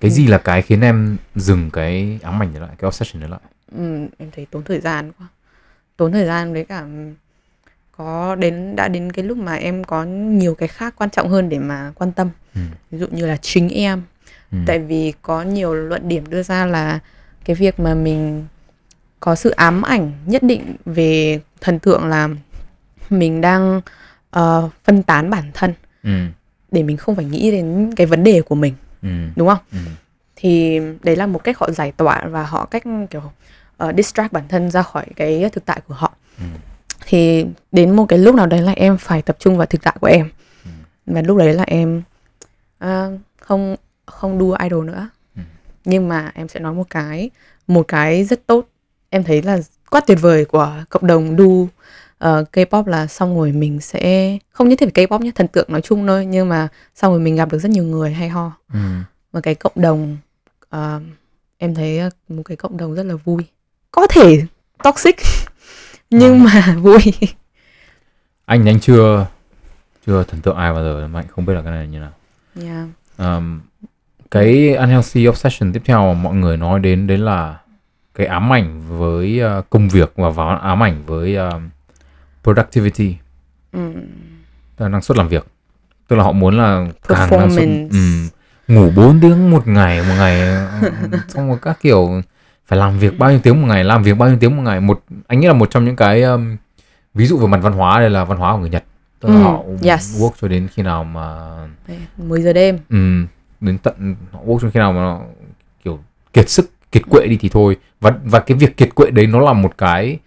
[0.00, 3.30] cái gì là cái khiến em dừng cái ám ảnh đấy lại cái obsession đấy
[3.30, 3.40] lại
[3.76, 5.26] ừm, em thấy tốn thời gian quá
[5.96, 6.86] tốn thời gian với cả
[7.96, 11.48] có đến đã đến cái lúc mà em có nhiều cái khác quan trọng hơn
[11.48, 12.60] để mà quan tâm ừ.
[12.90, 14.02] ví dụ như là chính em
[14.52, 14.58] Ừ.
[14.66, 16.98] tại vì có nhiều luận điểm đưa ra là
[17.44, 18.46] cái việc mà mình
[19.20, 22.28] có sự ám ảnh nhất định về thần tượng là
[23.10, 23.80] mình đang
[24.30, 26.10] ờ, phân tán bản thân Ừ.
[26.70, 29.08] để mình không phải nghĩ đến cái vấn đề của mình Ừ.
[29.36, 29.78] đúng không Ừ.
[30.36, 33.22] thì đấy là một cách họ giải tỏa và họ cách kiểu
[33.84, 36.44] uh, distract bản thân ra khỏi cái thực tại của họ Ừ.
[37.06, 39.96] thì đến một cái lúc nào đấy là em phải tập trung vào thực tại
[40.00, 40.28] của em
[40.64, 40.70] Ừ.
[41.06, 42.02] và lúc đấy là em
[42.78, 43.08] À,
[43.40, 45.08] không không đua idol nữa.
[45.36, 45.42] Ừ.
[45.84, 47.30] Nhưng mà em sẽ nói một cái
[47.66, 48.68] một cái rất tốt
[49.10, 49.58] em thấy là
[49.90, 51.68] quá tuyệt vời của cộng đồng đu
[52.24, 55.72] uh, K-pop là xong rồi mình sẽ không nhất thiết phải K-pop nhé thần tượng
[55.72, 58.52] nói chung thôi nhưng mà xong rồi mình gặp được rất nhiều người hay ho
[58.72, 58.78] ừ.
[59.32, 60.16] và cái cộng đồng
[60.76, 61.02] uh,
[61.58, 63.44] em thấy một cái cộng đồng rất là vui
[63.90, 64.42] có thể
[64.84, 65.16] toxic
[66.10, 66.44] nhưng Ờ.
[66.44, 67.12] mà vui
[68.44, 69.26] anh anh chưa
[70.06, 72.12] chưa thần tượng ai bao giờ mà anh không biết là cái này như nào
[72.62, 72.88] yeah.
[73.18, 73.60] um,
[74.30, 77.58] cái unhealthy obsession tiếp theo mà mọi người nói đến đấy là
[78.14, 81.68] cái ám ảnh với uh, công việc và vào ám ảnh với um,
[82.54, 83.16] productivity.
[83.72, 83.92] Ừ.
[84.78, 85.46] là năng suất làm việc.
[86.08, 88.28] Tức là họ muốn là càng năng suất ừm,
[88.68, 90.90] ngủ 4 tiếng một ngày một ngày ừ,
[91.28, 92.22] xong rồi các kiểu
[92.66, 94.80] phải làm việc bao nhiêu tiếng một ngày làm việc bao nhiêu tiếng một ngày.
[94.80, 96.56] Một anh nghĩ là một trong những cái um,
[97.14, 98.84] ví dụ về mặt văn hóa đây là văn hóa của người Nhật.
[99.20, 100.22] Tức là Ừ, họ yes.
[100.22, 101.38] work cho đến khi nào mà
[101.88, 102.78] Đấy, 10 giờ đêm.
[102.90, 103.24] Ừ,
[103.60, 105.20] đến tận họ work cho khi nào mà nó
[105.84, 105.98] kiểu
[106.32, 107.76] kiệt sức kiệt quệ đi thì thôi.
[108.00, 110.18] Và và cái việc kiệt quệ đấy nó là một cái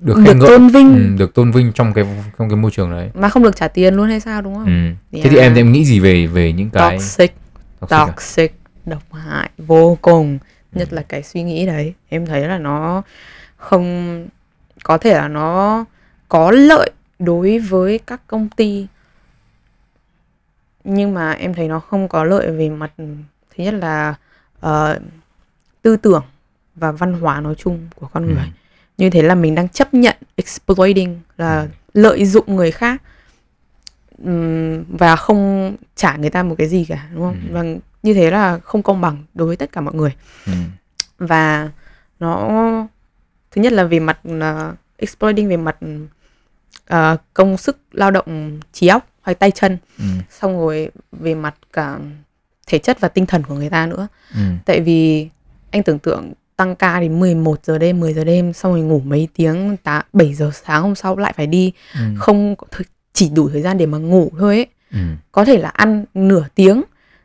[0.00, 0.94] ừ, được được khen ngợi tôn vinh.
[0.94, 2.04] Ừ, được tôn vinh trong cái
[2.38, 3.10] trong cái môi trường đấy.
[3.14, 4.64] Mà không được trả tiền luôn hay sao đúng không?
[4.64, 4.94] Ừ.
[5.12, 5.30] thế Yeah.
[5.30, 7.34] thì em thì em nghĩ gì về về những cái toxic.
[7.80, 8.06] Toxic à?
[8.06, 8.54] toxic
[8.86, 10.38] độc hại vô cùng.
[10.72, 11.94] Nhất là cái suy nghĩ đấy.
[12.08, 13.02] Em thấy là nó
[13.56, 14.26] không
[14.84, 15.84] có thể là nó
[16.28, 18.86] có lợi đối với các công ty.
[20.84, 22.90] Nhưng mà em thấy nó không có lợi về mặt
[23.56, 24.14] thứ nhất là
[24.60, 24.98] ờ,
[25.82, 26.24] tư tưởng
[26.74, 28.34] và văn hóa nói chung của con Ừ.
[28.98, 33.02] như thế là mình đang chấp nhận exploiting là lợi dụng người khác
[34.88, 37.52] và không trả người ta một cái gì cả đúng không Ừ.
[37.52, 37.62] và
[38.02, 40.14] như thế là không công bằng đối với tất cả mọi người
[40.46, 40.52] Ừ.
[41.18, 41.70] và
[42.20, 42.48] nó
[43.50, 45.76] thứ nhất là về mặt uh, exploiting về mặt
[46.86, 50.04] ờ, công sức lao động trí óc hay tay chân Ừ.
[50.30, 51.98] xong rồi về mặt cả
[52.66, 54.40] thể chất và tinh thần của người ta nữa Ừ.
[54.64, 55.28] tại vì
[55.70, 59.00] anh tưởng tượng tăng ca đến 11 giờ đêm 10 giờ đêm xong rồi ngủ
[59.04, 62.00] mấy tiếng tá 7 giờ sáng hôm sau lại phải đi Ừ.
[62.18, 62.54] không
[63.12, 64.98] chỉ đủ thời gian để mà ngủ thôi ấy Ừ.
[65.32, 66.82] có thể là ăn nửa tiếng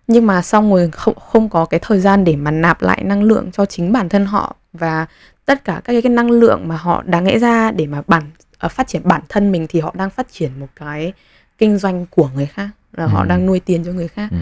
[0.08, 3.24] nhưng mà xong rồi không không có cái thời gian để mà nạp lại năng
[3.24, 5.06] lượng cho chính bản thân họ và
[5.46, 8.24] tất cả các cái, năng lượng mà họ đáng lẽ ra để mà bản
[8.58, 11.14] ờ, phát triển bản thân mình thì họ đang phát triển một cái
[11.58, 13.28] kinh doanh của người khác là họ Ừ.
[13.30, 14.38] đang nuôi tiền cho người khác Ừ.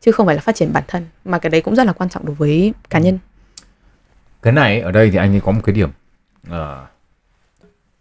[0.00, 2.10] chứ không phải là phát triển bản thân mà cái đấy cũng rất là quan
[2.10, 3.18] trọng đối với cá nhân
[4.44, 5.90] cái này ở đây thì anh ấy có một cái điểm.
[6.48, 6.86] Ờ,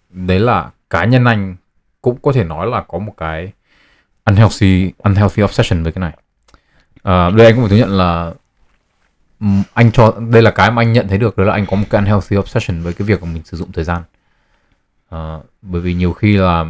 [0.09, 1.55] đấy là cá nhân anh
[2.01, 3.51] cũng có thể nói là có một cái
[4.25, 6.17] unhealthy unhealthy obsession với cái này.
[7.01, 8.33] Ờ, đây anh cũng phải thừa nhận là
[9.73, 11.85] anh cho đây là cái mà anh nhận thấy được đó là anh có một
[11.89, 14.01] cái unhealthy obsession với cái việc mà mình sử dụng thời gian.
[15.09, 16.65] Ờ, bởi vì nhiều khi là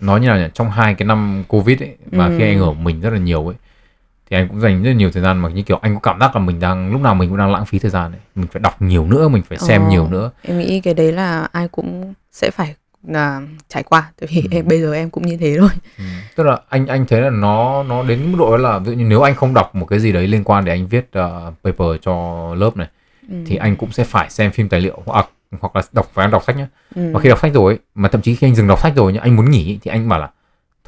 [0.00, 2.46] nói như nào nhỉ trong hai cái năm covid ấy và khi Ừ.
[2.52, 3.56] ảnh hưởng mình rất là nhiều ấy
[4.30, 6.36] thì anh cũng dành rất nhiều thời gian mà như kiểu anh có cảm giác
[6.36, 8.60] là mình đang lúc nào mình cũng đang lãng phí thời gian ấy mình phải
[8.60, 9.90] đọc nhiều nữa mình phải xem Ồ.
[9.90, 12.74] nhiều nữa em nghĩ cái đấy là ai cũng sẽ phải
[13.08, 14.48] là trải qua tại vì Ừ.
[14.50, 16.04] em bây giờ em cũng như thế thôi Ừ.
[16.36, 19.04] tức là anh anh thấy là nó nó đến mức độ là ví dụ như
[19.04, 21.88] nếu anh không đọc một cái gì đấy liên quan để anh viết uh, paper
[22.02, 22.14] cho
[22.54, 22.88] lớp này
[23.28, 23.34] ừ.
[23.46, 25.28] thì anh cũng sẽ phải xem phim tài liệu hoặc
[25.60, 27.10] hoặc là đọc phải đọc sách nhá ừ.
[27.14, 29.20] và khi đọc sách rồi mà thậm chí khi anh dừng đọc sách rồi nhá
[29.22, 30.30] anh muốn nghỉ thì anh bảo là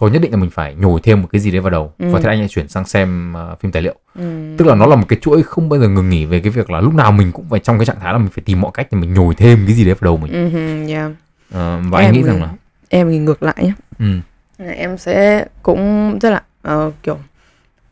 [0.01, 1.93] thôi nhất định là mình phải nhồi thêm một cái gì đấy vào đầu.
[1.99, 2.11] Ừ.
[2.13, 3.95] và thế anh lại chuyển sang xem uh, phim tài liệu.
[4.15, 4.55] Ừ.
[4.59, 6.71] tức là nó là một cái chuỗi không bao giờ ngừng nghỉ về cái việc
[6.71, 8.71] là lúc nào mình cũng phải trong cái trạng thái là mình phải tìm mọi
[8.75, 10.33] cách để mình nhồi thêm cái gì đấy vào đầu mình.
[10.33, 11.11] Ừ, yeah.
[11.53, 12.49] Ờ, và Em anh nghĩ thì- rằng là
[12.89, 17.19] em thì ngược lại nhé ừ, em sẽ cũng rất là ờ, kiểu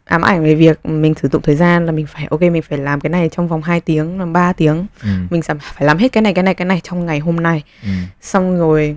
[0.05, 2.79] ám ảnh về việc mình sử dụng thời gian là mình phải ok mình phải
[2.79, 4.87] làm cái này trong vòng 2 tiếng làm 3 tiếng.
[5.03, 7.63] Ừ, mình phải làm hết cái này cái này cái này trong ngày hôm nay.
[7.83, 7.89] Ừ,
[8.21, 8.97] xong rồi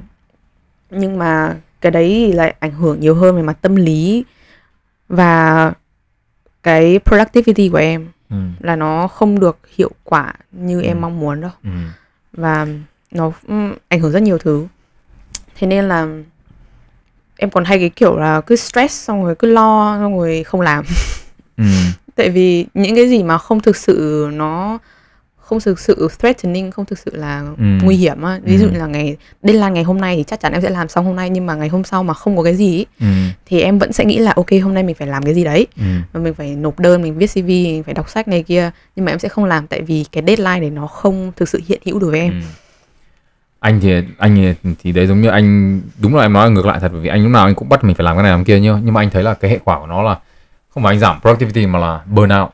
[0.90, 4.24] nhưng mà cái đấy thì lại ảnh hưởng nhiều hơn về mặt tâm lý
[5.10, 5.74] và
[6.64, 10.86] cái productivity của em ừ, là nó không được hiệu quả như Ừ.
[10.86, 11.52] em mong muốn đâu.
[11.64, 11.70] Ừ,
[12.34, 12.68] và
[13.12, 14.68] nó ừm, ảnh hưởng rất nhiều thứ.
[15.56, 16.08] Thế nên là
[17.38, 20.62] em còn hay cái kiểu là cứ stress xong rồi cứ lo xong rồi không
[20.62, 20.86] làm.
[21.58, 21.64] Ừ,
[22.16, 24.78] tại vì những cái gì mà không thực sự nó
[25.52, 27.64] không thực sự threatening không thực sự là Ừ.
[27.84, 28.40] nguy hiểm á.
[28.44, 28.72] Ví dụ Ừ.
[28.78, 31.30] là ngày deadline ngày hôm nay thì chắc chắn em sẽ làm xong hôm nay
[31.30, 33.06] nhưng mà ngày hôm sau mà không có cái gì ý, ừ,
[33.46, 35.68] thì em vẫn sẽ nghĩ là ok hôm nay mình phải làm cái gì đấy.
[35.78, 35.84] Ừ,
[36.14, 39.06] và mình phải nộp đơn mình viết cv mình phải đọc sách này kia nhưng
[39.06, 41.82] mà em sẽ không làm tại vì cái deadline đấy nó không thực sự hiện
[41.86, 42.32] hữu đối với em.
[42.42, 42.46] Ừ.
[43.60, 46.66] anh thì anh thì, thì đấy giống như anh đúng là em nói là ngược
[46.66, 48.32] lại thật bởi vì anh lúc nào anh cũng bắt mình phải làm cái này
[48.32, 50.20] làm kia nhá nhưng mà anh thấy là cái hệ quả của nó là
[50.70, 52.50] không phải anh giảm productivity mà là burnout.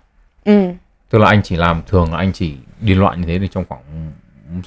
[0.46, 0.62] Ừ
[1.10, 3.66] tức là anh chỉ làm thường là anh chỉ đi loạn như thế thì trong
[3.70, 4.12] khoảng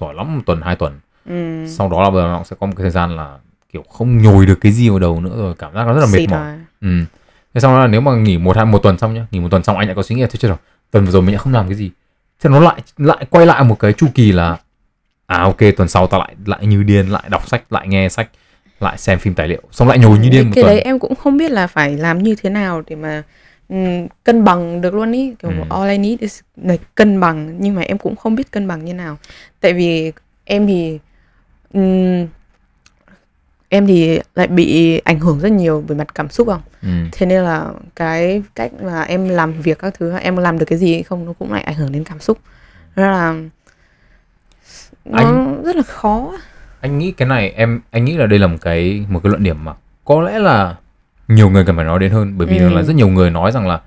[0.01, 1.01] giỏi lắm một tuần hai tuần.
[1.29, 1.67] Ừ.
[1.69, 3.39] Sau đó là nó sẽ có một cái thời gian là
[3.73, 6.07] kiểu không nhồi được cái gì vào đầu nữa rồi cảm giác nó rất là
[6.07, 6.41] mệt xịt mỏi.
[6.41, 6.59] rồi.
[6.81, 7.05] ừ.
[7.55, 9.49] thế xong đó là nếu mà nghỉ một hai một tuần xong nhá nghỉ một
[9.51, 10.59] tuần xong anh lại có suy nghĩ là thôi chết rồi
[10.91, 11.91] tuần vừa rồi mình đã không làm cái gì.
[12.41, 14.57] Thế nó lại lại quay lại một cái chu kỳ là
[15.27, 18.29] à ok tuần sau tao lại lại như điên lại đọc sách lại nghe sách
[18.81, 19.63] lại xem phim tài liệu.
[19.71, 20.75] Xong lại nhồi như điên một cái tuần.
[20.75, 23.23] đấy em cũng không biết là phải làm như thế nào để mà
[23.71, 25.35] ừm, cân bằng được luôn ý.
[25.39, 25.57] Kiểu Ừ.
[25.71, 27.57] all I need is là cân bằng.
[27.61, 29.19] Nhưng mà em cũng không biết cân bằng như nào.
[29.61, 30.13] Tại vì
[30.45, 30.99] em thì
[31.73, 32.27] ừm,
[33.69, 36.89] em thì lại bị ảnh hưởng rất nhiều về mặt cảm xúc không ừ.
[37.13, 37.67] thế nên là
[37.97, 41.33] cái cách mà em làm việc các thứ em làm được cái gì không nó
[41.33, 42.39] cũng lại ảnh hưởng đến cảm xúc.
[42.97, 43.35] Nên là
[45.05, 46.33] nó Anh- rất là khó.
[46.81, 49.43] Anh nghĩ cái này em anh nghĩ là đây là một cái một cái luận
[49.43, 49.73] điểm mà
[50.05, 50.77] có lẽ là
[51.31, 52.69] nhiều người cần phải nói đến hơn bởi vì Ừ.
[52.69, 53.81] là rất nhiều người nói rằng là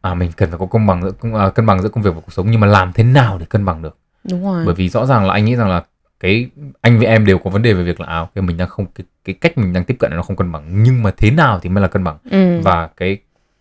[0.00, 2.10] à mình cần phải có công bằng giữa công- à, cân bằng giữa công việc
[2.14, 3.96] và cuộc sống nhưng mà làm thế nào để cân bằng được
[4.30, 5.82] đúng rồi bởi vì rõ ràng là anh nghĩ rằng là
[6.20, 6.50] cái
[6.80, 8.86] anh với em đều có vấn đề về việc là à, cái mình đang không
[8.86, 11.58] cái, cái cách mình đang tiếp cận nó không cân bằng nhưng mà thế nào
[11.62, 12.60] thì mới là cân bằng ừ.
[12.60, 13.18] và cái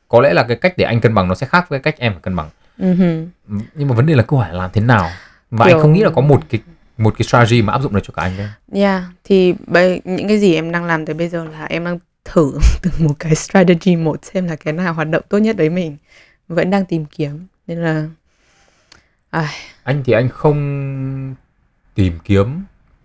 [0.07, 2.01] có lẽ là cái cách để anh cân bằng nó sẽ khác với cái cách
[2.01, 3.25] em phải cân bằng ừ hừ.
[3.75, 5.09] nhưng mà vấn đề là câu hỏi là làm thế nào
[5.51, 6.61] và Kiểu- anh không nghĩ là có một cái
[6.97, 10.27] một cái strategy mà áp dụng được cho cả anh đấy Yeah, thì bây, những
[10.27, 11.99] cái gì em đang làm tới bây giờ là em đang
[12.33, 15.69] thử từng một cái strategy một xem là cái nào hoạt động tốt nhất với
[15.69, 15.97] mình.
[16.47, 17.47] Vẫn đang tìm kiếm.
[17.67, 18.07] Nên là
[19.29, 21.35] ai, anh thì anh không
[21.95, 22.63] tìm kiếm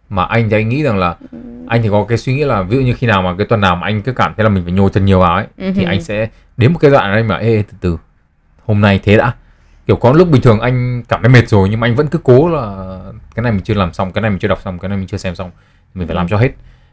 [0.08, 1.16] mà anh thì anh nghĩ rằng là
[1.66, 3.60] anh thì có cái suy nghĩ là ví dụ như khi nào mà cái tuần
[3.60, 5.72] nào mà anh cứ cảm thấy là mình phải nhồi chân nhiều vào ấy Ừ
[5.76, 7.98] thì anh sẽ đến một cái đoạn anh mà ê từ từ
[8.64, 9.34] hôm nay thế đã.
[9.86, 12.18] Kiểu có lúc bình thường anh cảm thấy mệt rồi nhưng mà anh vẫn cứ
[12.22, 12.98] cố là
[13.34, 15.06] cái này mình chưa làm xong cái này mình chưa đọc xong cái này mình
[15.06, 15.50] chưa xem xong
[15.94, 16.50] mình phải làm cho hết.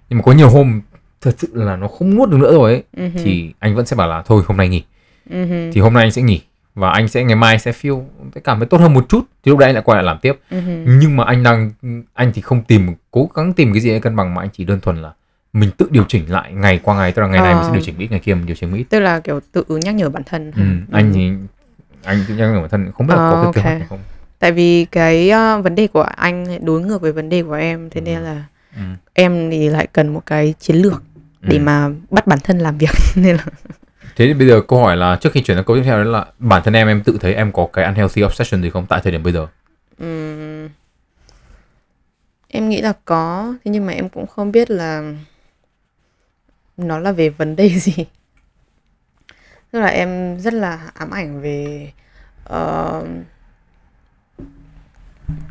[0.09, 0.81] Nhưng mà có nhiều hôm
[1.23, 2.83] thật sự là nó không nuốt được nữa rồi ấy.
[2.97, 4.83] Ừ hừ, thì anh vẫn sẽ bảo là thôi hôm nay nghỉ.
[5.29, 6.41] Ừ hừ, thì hôm nay anh sẽ nghỉ
[6.75, 8.03] và anh sẽ ngày mai sẽ feel
[8.35, 9.21] sẽ cảm thấy tốt hơn một chút.
[9.45, 10.33] Thì lúc đấy anh lại quay lại làm tiếp.
[10.49, 10.83] Ừ hừ.
[10.99, 11.71] nhưng mà anh đang
[12.13, 14.63] anh thì không tìm cố gắng tìm cái gì để cân bằng mà anh chỉ
[14.63, 15.11] đơn thuần là
[15.53, 17.11] mình tự điều chỉnh lại ngày qua ngày.
[17.11, 17.73] Tức là ngày này mình sẽ Ờ.
[17.73, 20.09] điều chỉnh ít ngày kia mình điều chỉnh ít Tức là kiểu tự nhắc nhở
[20.09, 20.51] bản thân.
[20.55, 20.61] ừ,
[20.91, 21.29] anh thì
[22.03, 23.55] anh tự nhắc nhở bản thân không biết là Ờ, có cái ok.
[23.55, 23.99] kế hoạch này không.
[24.39, 27.89] Tại vì cái ờ, vấn đề của anh đối ngược với vấn đề của em.
[27.89, 28.43] Thế nên là
[28.75, 28.81] ừ.
[29.13, 31.03] em thì lại cần một cái chiến lược
[31.43, 31.61] để Ừ.
[31.63, 33.45] mà bắt bản thân làm việc nên là
[34.15, 36.09] thế thì bây giờ câu hỏi là trước khi chuyển sang câu tiếp theo đó
[36.11, 38.99] là bản thân em em tự thấy em có cái unhealthy obsession gì không tại
[39.03, 39.47] thời điểm bây giờ
[39.99, 40.69] Ừm,
[42.47, 45.13] em nghĩ là có thế nhưng mà em cũng không biết là
[46.77, 48.05] nó là về vấn đề gì
[49.71, 51.91] tức là em rất là ám ảnh về
[52.43, 53.03] ờ,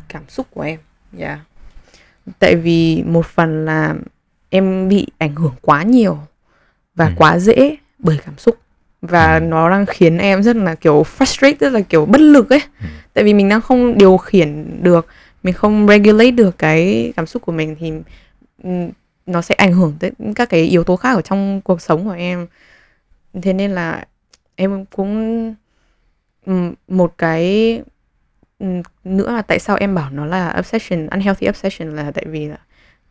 [0.07, 0.79] cảm xúc của em
[1.19, 1.39] yeah.
[2.39, 3.93] tại vì một phần là
[4.53, 6.17] em bị ảnh hưởng quá nhiều
[6.95, 7.11] và Ừ.
[7.17, 8.57] quá dễ bởi cảm xúc
[9.01, 9.39] và Ừ.
[9.39, 12.85] nó đang khiến em rất là kiểu frustrated rất là kiểu bất lực ấy Ừ.
[13.13, 15.07] tại vì mình đang không điều khiển được
[15.43, 17.91] mình không regulate được cái cảm xúc của mình thì
[18.63, 18.89] ừm,
[19.25, 22.11] nó sẽ ảnh hưởng tới các cái yếu tố khác ở trong cuộc sống của
[22.11, 22.47] em
[23.41, 24.05] thế nên là
[24.55, 25.55] em cũng
[26.45, 27.81] ừm, một cái
[28.59, 32.47] ừm, nữa là tại sao em bảo nó là obsession unhealthy obsession là tại vì
[32.47, 32.57] là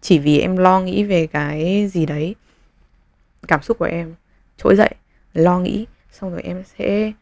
[0.03, 2.35] chỉ vì em lo nghĩ về cái gì đấy
[3.49, 4.15] cảm xúc của em.
[4.57, 4.91] Trỗi dậy
[5.35, 7.13] lo nghĩ xong rồi em sẽ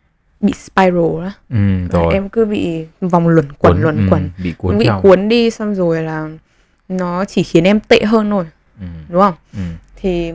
[0.41, 1.57] bị spiral đó ừ,
[1.93, 2.15] rồi.
[2.15, 4.31] em cứ bị vòng luẩn quẩn Cuốn- luẩn ừ, quẩn.
[4.39, 6.29] bị cuốn bị cuốn đi xong rồi là
[6.89, 8.45] nó chỉ khiến em tệ hơn thôi
[8.81, 9.35] ừ, đúng không?
[9.53, 9.59] Ừ.
[9.97, 10.33] thì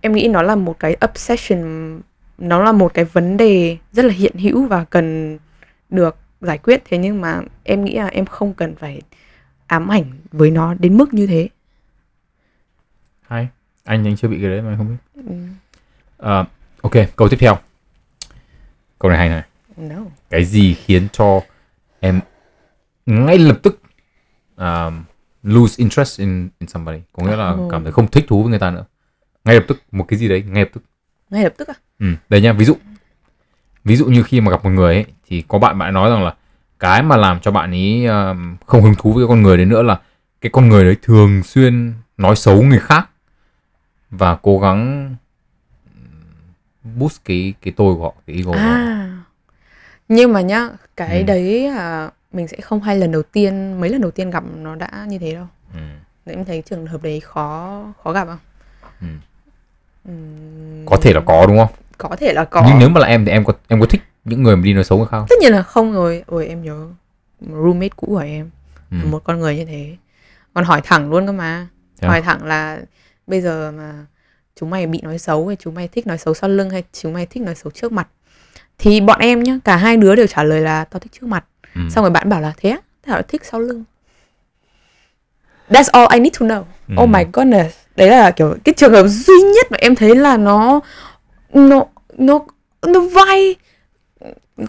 [0.00, 2.00] em nghĩ nó là một cái obsession
[2.38, 5.38] nó là một cái vấn đề rất là hiện hữu và cần
[5.90, 6.82] được giải quyết.
[6.90, 9.00] Thế nhưng mà em nghĩ là em không cần phải
[9.74, 11.48] ám ảnh với nó đến mức như thế.
[13.28, 13.48] Hay.
[13.84, 15.22] Anh anh chưa bị cái đấy mà anh không biết.
[15.26, 15.34] Ừ,
[16.16, 16.44] Ờ,
[16.82, 17.58] ok câu tiếp theo.
[18.98, 19.42] Câu này hay này.
[19.76, 19.96] No.
[20.30, 21.40] cái gì khiến cho
[22.00, 22.20] em
[23.06, 23.80] ngay lập tức
[24.56, 25.04] um,
[25.42, 26.98] lose interest in in somebody?
[27.12, 27.70] Có nghĩa là Oh.
[27.72, 28.84] cảm thấy không thích thú với người ta nữa.
[29.44, 30.82] Ngay lập tức một cái gì đấy ngay lập tức.
[31.30, 31.74] Ngay lập tức à?
[31.98, 32.06] Ừ.
[32.28, 32.76] đây nha ví dụ.
[33.84, 36.24] Ví dụ như khi mà gặp một người ấy thì có bạn bạn nói rằng
[36.24, 36.34] là
[36.84, 39.82] cái mà làm cho bạn ấy um, không hứng thú với con người đấy nữa
[39.82, 40.00] là
[40.40, 43.08] cái con người đấy thường xuyên nói xấu người khác
[44.10, 45.14] và cố gắng
[46.96, 48.64] boost cái cái tôi của họ cái ego của họ.
[48.64, 49.10] À.
[50.08, 51.24] Nhưng mà nhá cái Ừ.
[51.24, 54.74] đấy à, mình sẽ không hai lần đầu tiên mấy lần đầu tiên gặp nó
[54.74, 55.46] đã như thế đâu.
[55.74, 55.80] Ừ.
[56.26, 58.38] Đấy, em thấy trường hợp đấy khó khó gặp không?
[59.00, 59.06] Ừ.
[60.04, 61.70] Ừm, có thể là có đúng không?
[61.98, 62.64] Có thể là có.
[62.68, 64.74] Nhưng nếu mà là em thì em có em có thích những người mà đi
[64.74, 65.26] nói xấu khác không?
[65.28, 66.24] Tất nhiên là không rồi.
[66.26, 66.86] Ôi em nhớ
[67.40, 68.50] roommate cũ của em.
[68.90, 68.96] Ừ.
[69.10, 69.96] một con người như thế.
[70.54, 71.66] Còn hỏi thẳng luôn cơ mà.
[72.00, 72.10] Thế à?
[72.10, 72.80] hỏi thẳng là
[73.26, 74.06] bây giờ mà
[74.56, 77.12] chúng mày bị nói xấu hay chúng mày thích nói xấu sau lưng hay chúng
[77.12, 78.08] mày thích nói xấu trước mặt
[78.78, 81.44] thì bọn em nhá cả hai đứa đều trả lời là tao thích trước mặt.
[81.74, 81.80] Ừ.
[81.90, 82.78] xong rồi bạn bảo là thế á?
[83.06, 83.84] Tao thích sau lưng.
[85.68, 86.62] That's all I need to know.
[86.88, 86.94] Ừ.
[87.02, 87.76] oh my goodness.
[87.96, 90.80] Đấy là kiểu cái trường hợp duy nhất mà em thấy là nó
[91.54, 91.84] nó
[92.18, 92.40] nó
[92.86, 93.54] nó vai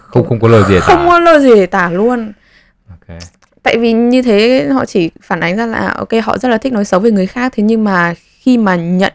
[0.02, 1.06] không không có lời gì để không tả.
[1.08, 2.32] có lời gì để tả luôn
[2.90, 3.18] Ok.
[3.62, 6.72] tại vì như thế họ chỉ phản ánh ra là ok họ rất là thích
[6.72, 9.12] nói xấu về người khác thế nhưng mà khi mà nhận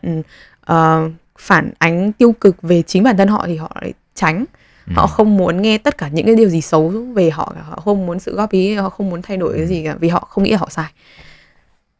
[0.61, 1.09] ờ,
[1.39, 4.45] phản ánh tiêu cực về chính bản thân họ thì họ lại tránh
[4.87, 4.93] Ừ.
[4.95, 7.75] họ không muốn nghe tất cả những cái điều gì xấu về họ cả họ
[7.85, 10.27] không muốn sự góp ý họ không muốn thay đổi cái gì cả vì họ
[10.29, 10.85] không nghĩ họ sai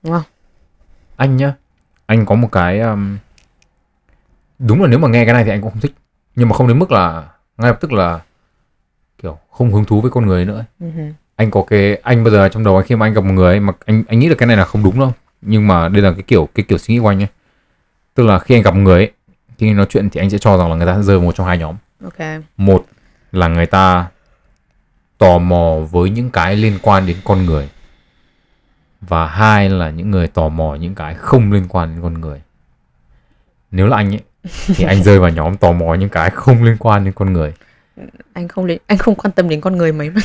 [0.03, 0.23] đúng không
[1.15, 1.53] anh nhá
[2.05, 3.17] anh có một cái um,
[4.59, 5.93] đúng là nếu mà nghe cái này thì anh cũng không thích
[6.35, 7.23] nhưng mà không đến mức là
[7.57, 8.19] ngay lập tức là
[9.21, 10.87] kiểu không hứng thú với con người nữa hừ.
[11.35, 13.53] anh có cái anh bây giờ trong đầu anh khi mà anh gặp một người
[13.53, 15.13] ấy, mà anh anh nghĩ là cái này là không đúng đâu.
[15.41, 17.27] Nhưng mà đây là cái kiểu cái kiểu suy nghĩ của anh ấy.
[18.13, 19.11] Tức là khi anh gặp một người ấy,
[19.57, 21.47] khi nói chuyện thì anh sẽ cho rằng là người ta rơi vào một trong
[21.47, 21.75] hai nhóm.
[22.03, 22.41] Ok.
[22.57, 22.85] Một
[23.31, 24.07] là người ta
[25.17, 27.69] tò mò với những cái liên quan đến con người.
[29.01, 32.41] Và hai là những người tò mò những cái không liên quan đến con người.
[33.71, 34.21] Nếu là anh ấy
[34.75, 37.53] thì anh rơi vào nhóm tò mò những cái không liên quan đến con người
[38.33, 40.21] anh không liên- anh không quan tâm đến con người mấy mà.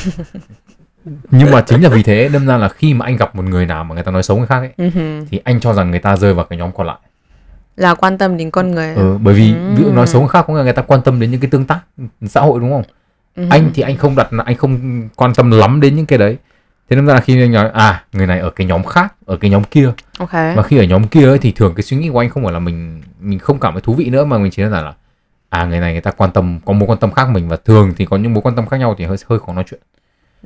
[1.31, 3.65] Nhưng mà chính là vì thế đâm ra là khi mà anh gặp một người
[3.65, 4.89] nào mà người ta nói xấu người khác ấy Ừ
[5.31, 6.97] thì anh cho rằng người ta rơi vào cái nhóm còn lại.
[7.75, 8.95] Là quan tâm đến con người.
[8.95, 11.19] Ừ, bởi vì ví dụ nói xấu người khác nghĩa là người ta quan tâm
[11.19, 11.79] đến những cái tương tác
[12.25, 12.83] xã hội đúng không?
[13.35, 13.45] Ừ.
[13.49, 16.37] Anh thì anh không đặt anh không quan tâm lắm đến những cái đấy.
[16.89, 19.51] Thế nên là khi anh nói à người này ở cái nhóm khác ở cái
[19.51, 19.91] nhóm kia.
[20.19, 20.31] Ok.
[20.33, 22.53] Và khi ở nhóm kia ấy, thì thường cái suy nghĩ của anh không phải
[22.53, 24.93] là mình mình không cảm thấy thú vị nữa mà mình chỉ đơn giản là
[25.49, 27.93] à người này người ta quan tâm có mối quan tâm khác mình và thường
[27.97, 29.79] thì có những mối quan tâm khác nhau thì hơi hơi khó nói chuyện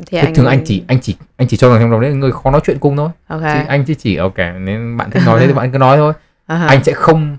[0.06, 2.32] thì thế thường anh chỉ anh chỉ anh chỉ cho rằng trong đầu đấy người
[2.32, 5.40] khó nói chuyện cùng thôi ok thì anh chỉ chỉ ok nên bạn thích nói
[5.42, 6.14] thế thì bạn cứ nói thôi
[6.48, 6.68] ha.
[6.68, 7.38] anh sẽ không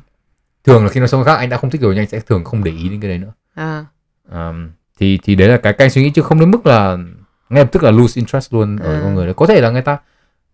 [0.65, 2.45] thường là khi nói người khác anh đã không thích rồi nhưng anh sẽ thường
[2.45, 3.85] không để ý đến cái đấy nữa à.
[4.31, 6.97] Ờm, thì thì đấy là cái cái suy nghĩ chứ không đến mức là
[7.51, 9.01] ngay lập tức là lose interest luôn ở À.
[9.03, 9.99] con người đấy có thể là người ta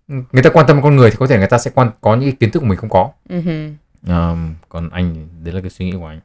[0.08, 2.36] người ta quan tâm con người thì có thể người ta sẽ quan có những
[2.36, 3.68] kiến thức của mình không có hừ.
[4.06, 6.20] Ờm, còn anh đấy là cái suy nghĩ của anh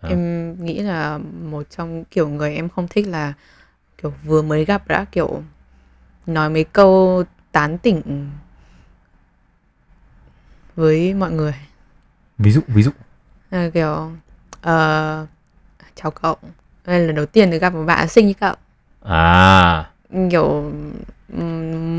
[0.00, 0.08] À.
[0.08, 3.32] em nghĩ là một trong kiểu người em không thích là
[4.02, 5.42] kiểu vừa mới gặp đã kiểu
[6.26, 8.30] nói mấy câu tán tỉnh
[10.76, 11.54] với mọi người.
[12.38, 12.90] Ví dụ ví dụ.
[13.50, 14.10] Là kiểu
[14.60, 15.26] ờ,
[15.94, 16.36] chào cậu.
[16.86, 18.54] Đây là lần đầu tiên được gặp một bạn xinh như cậu.
[19.02, 19.90] À.
[20.30, 20.72] Kiểu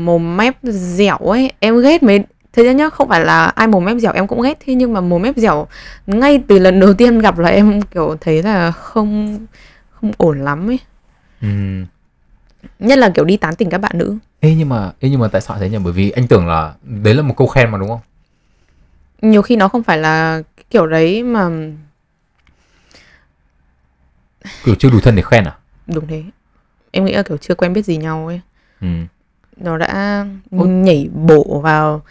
[0.04, 3.84] mồm mép dẻo ấy em ghét mấy thế ra nhá không phải là ai mồm
[3.84, 4.58] mép dẻo em cũng ghét.
[4.66, 5.66] Thế nhưng mà mồm mép dẻo
[6.06, 9.38] ngay từ lần đầu tiên gặp là em kiểu thấy là không
[9.90, 10.78] không ổn lắm ấy.
[11.40, 11.86] Ừm.
[12.78, 14.16] nhất là kiểu đi tán tỉnh các bạn nữ.
[14.40, 15.78] Ê nhưng mà ê nhưng mà tại sao thế nhỉ?
[15.84, 18.00] Bởi vì anh tưởng là đấy là một câu khen mà đúng không?
[19.22, 21.48] Nhiều khi nó không phải là kiểu đấy mà
[24.64, 25.56] kiểu chưa đủ thân để khen à?
[25.86, 26.22] Đúng thế.
[26.90, 28.40] Em nghĩ là kiểu chưa quen biết gì nhau ấy.
[28.80, 28.86] Ừ.
[29.56, 30.68] nó đã Ôi.
[30.68, 32.02] nhảy bổ vào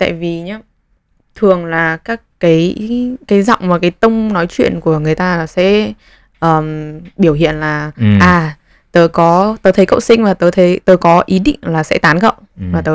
[0.00, 0.60] tại vì nhá
[1.34, 2.74] thường là các cái
[3.26, 5.92] cái giọng và cái tông nói chuyện của người ta là sẽ
[6.38, 8.04] ờm, biểu hiện là Ừ.
[8.20, 8.56] à
[8.92, 11.98] tớ có tớ thấy cậu xinh và tớ thấy tớ có ý định là sẽ
[11.98, 12.64] tán cậu Ừ.
[12.72, 12.92] và tớ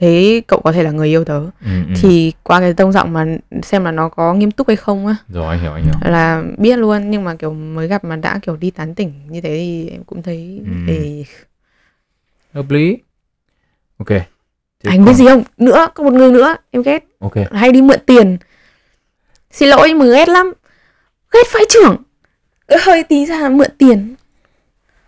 [0.00, 1.50] thấy cậu có thể là người yêu tớ Ừ,
[1.88, 1.94] ừ.
[2.02, 3.26] thì qua cái tông giọng mà
[3.62, 6.42] xem là nó có nghiêm túc hay không á rồi anh hiểu anh hiểu là
[6.58, 9.48] biết luôn nhưng mà kiểu mới gặp mà đã kiểu đi tán tỉnh như thế
[9.56, 10.92] thì em cũng thấy Ừ.
[10.92, 11.24] ê,
[12.54, 12.98] hợp lý
[13.98, 14.08] ok
[14.84, 15.42] Thế anh còn- biết gì không?
[15.58, 17.04] Nữa có một người nữa em ghét.
[17.20, 17.32] Ok.
[17.52, 18.36] Hay đi mượn tiền.
[19.50, 20.52] Xin lỗi nhưng mà ghét lắm.
[21.32, 21.96] Ghét phải trưởng.
[22.80, 24.14] Hơi tí ra là mượn tiền.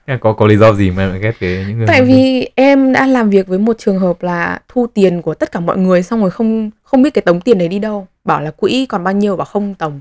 [0.04, 2.48] Em có có lý do gì mà em lại ghét cái những người tại vì
[2.54, 5.76] em đã làm việc với một trường hợp là thu tiền của tất cả mọi
[5.78, 8.06] người xong rồi không không biết cái tống tiền đấy đi đâu.
[8.24, 10.00] Bảo là quỹ còn bao nhiêu bảo không tổng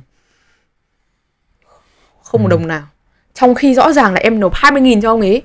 [2.24, 2.51] không một Ừ.
[2.51, 2.84] đồng nào.
[3.34, 5.41] Trong khi rõ ràng là em nộp 20.000 cho ông ấy.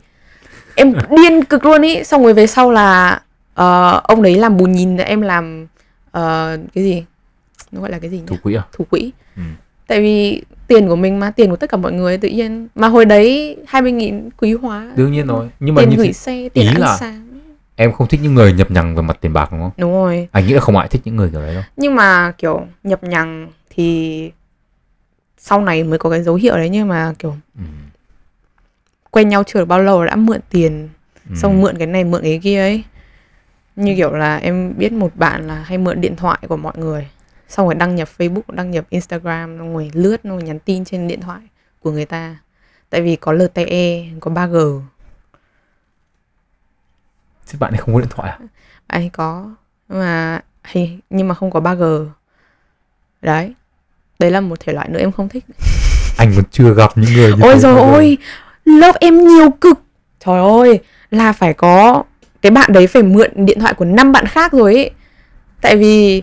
[0.74, 2.05] Em điên cực luôn ý.
[2.05, 3.20] Xong rồi về sau là
[3.57, 5.67] ờ, ông đấy làm bù nhìn em làm
[6.11, 7.05] ờ, cái gì?
[7.73, 8.25] Nó gọi là cái gì nhỉ?
[8.27, 8.63] thủ quỹ à?
[8.73, 9.11] Thủ quỹ.
[9.37, 9.43] Ừ.
[9.87, 12.89] tại vì tiền của mình mà tiền của tất cả mọi người tự nhiên mà
[12.89, 14.93] hồi đấy 20.000 quý hóa.
[14.97, 17.29] Đương nhiên rồi nhưng mà tiền như gửi thế, xe tiền ăn là- sáng.
[17.77, 19.71] em không thích những người nhập nhằng về mặt tiền bạc đúng không?
[19.77, 20.29] Đúng rồi.
[20.33, 21.63] Anh nghĩ là không ai thích những người kiểu đấy đâu.
[21.77, 24.31] Nhưng mà kiểu nhập nhằng thì
[25.39, 27.63] sau này mới có cái dấu hiệu đấy nhưng mà kiểu ừ.
[29.11, 30.89] quen nhau chưa được bao lâu đã mượn tiền
[31.31, 31.37] Ừ.
[31.37, 32.85] xong mượn cái này mượn cái kia ấy
[33.77, 37.09] như kiểu là em biết một bạn là hay mượn điện thoại của mọi người
[37.49, 40.85] xong rồi đăng nhập Facebook đăng nhập Instagram xong rồi lướt xong rồi nhắn tin
[40.85, 41.41] trên điện thoại
[41.81, 42.37] của người ta.
[42.91, 44.81] Tại vì có LTE có 3G
[47.47, 48.39] Thế bạn ấy không có điện thoại à?
[48.87, 49.51] Anh ấy có
[49.89, 52.09] nhưng mà hay nhưng mà không có 3G
[53.22, 53.55] đấy
[54.18, 55.45] đấy là một thể loại nữa em không thích.
[56.18, 58.18] Anh còn chưa gặp những người như ôi thế rồi ôi
[58.64, 59.83] lớp em nhiều cực.
[60.20, 62.05] Trời ơi là phải có
[62.47, 64.90] cái bạn đấy phải mượn điện thoại của năm bạn khác rồi ấy
[65.61, 66.22] tại vì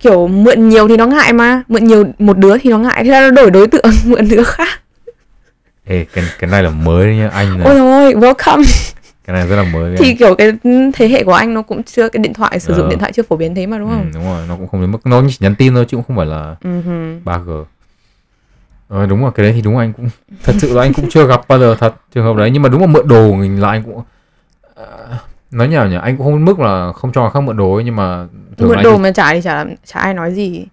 [0.00, 3.04] kiểu mượn nhiều thì nó ngại mà mượn nhiều một đứa thì nó ngại.
[3.04, 4.80] Thế là nó đổi đối tượng mượn đứa khác.
[5.84, 8.64] Ê, cái cái này là mới đấy nhá anh ôi này ôi welcome.
[9.24, 10.52] Cái này rất là mới thì kiểu cái
[10.94, 12.90] thế hệ của anh nó cũng chưa cái điện thoại sử dụng Ờ.
[12.90, 14.80] điện thoại chưa phổ biến thế mà đúng ừ, không đúng rồi nó cũng không
[14.80, 16.80] đến mức nó chỉ nhắn tin thôi chứ cũng không phải là ừ.
[16.80, 17.18] hừ.
[17.24, 17.64] 3G
[18.88, 20.08] ờ, đúng rồi cái đấy thì đúng anh cũng
[20.44, 22.50] thật sự là anh cũng chưa gặp bao giờ thật trường hợp đấy.
[22.50, 24.02] Nhưng mà đúng là mượn đồ mình là anh cũng
[24.76, 24.84] à,
[25.52, 27.84] nói nhào nhỉ anh cũng không mức là không cho người khác mượn đồ ấy
[27.84, 28.26] nhưng mà
[28.58, 30.66] thường mượn đồ thì- mà trả thì chả chả ai nói gì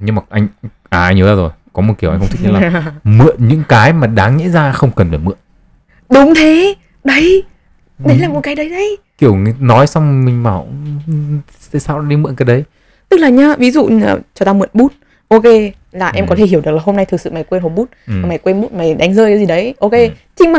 [0.00, 0.48] nhưng mà anh
[0.88, 3.62] à anh nhớ ra rồi có một kiểu anh không thích như là mượn những
[3.68, 5.36] cái mà đáng nhẽ ra không cần phải mượn
[6.10, 6.74] đúng thế
[7.04, 7.42] đấy
[7.98, 10.66] đấy là một cái đấy đấy kiểu nói xong mình bảo
[11.06, 11.12] "Ừ,
[11.72, 12.64] tại sao đi mượn cái đấy
[13.08, 13.88] tức là nhá ví dụ
[14.34, 14.92] cho tao mượn bút
[15.28, 15.44] ok
[15.92, 16.28] là em Ừ.
[16.28, 18.12] có thể hiểu được là hôm nay thực sự mày quên hộp bút ừ.
[18.26, 20.08] mày quên bút mày đánh rơi cái gì đấy ok Ừ.
[20.40, 20.58] nhưng mà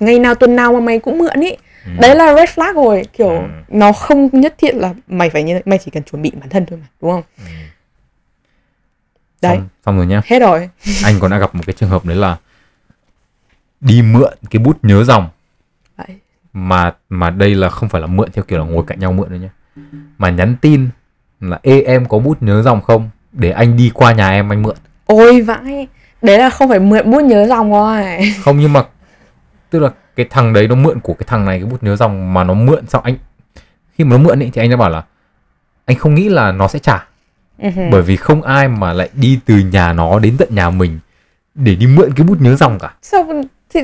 [0.00, 1.50] ngày nào tuần nào mà mày cũng mượn ý
[1.86, 1.90] Ừ.
[2.00, 3.40] đấy là red flag rồi kiểu Ừ.
[3.68, 6.66] nó không nhất thiết là mày phải như mày chỉ cần chuẩn bị bản thân
[6.66, 7.22] thôi mà đúng không?
[7.38, 7.44] Ừ.
[9.42, 9.56] đấy.
[9.56, 10.20] Xong, xong rồi nhá.
[10.24, 10.70] Hết rồi.
[11.04, 12.36] Anh còn đã gặp một cái trường hợp đấy là
[13.80, 15.28] đi mượn cái bút nhớ dòng.
[15.96, 16.06] Vậy.
[16.52, 19.30] mà mà đây là không phải là mượn theo kiểu là ngồi cạnh nhau mượn
[19.30, 19.48] đâu nhá.
[20.18, 20.88] Mà nhắn tin
[21.40, 23.10] là ê em có bút nhớ dòng không?
[23.32, 24.76] Để anh đi qua nhà em anh mượn.
[25.06, 25.86] Ôi vãi.
[26.22, 28.04] Đấy là không phải mượn bút nhớ dòng rồi.
[28.44, 28.82] Không nhưng mà
[29.70, 29.90] tức là
[30.20, 32.54] cái thằng đấy nó mượn của cái thằng này cái bút nhớ dòng mà nó
[32.54, 33.16] mượn xong anh
[33.92, 35.02] khi mà nó mượn ấy thì anh đã bảo là
[35.84, 37.06] anh không nghĩ là nó sẽ trả.
[37.58, 37.82] Hừ.
[37.90, 40.98] bởi vì không ai mà lại đi từ nhà nó đến tận nhà mình
[41.54, 42.94] để đi mượn cái bút nhớ dòng cả.
[43.02, 43.26] Sao
[43.70, 43.80] thì,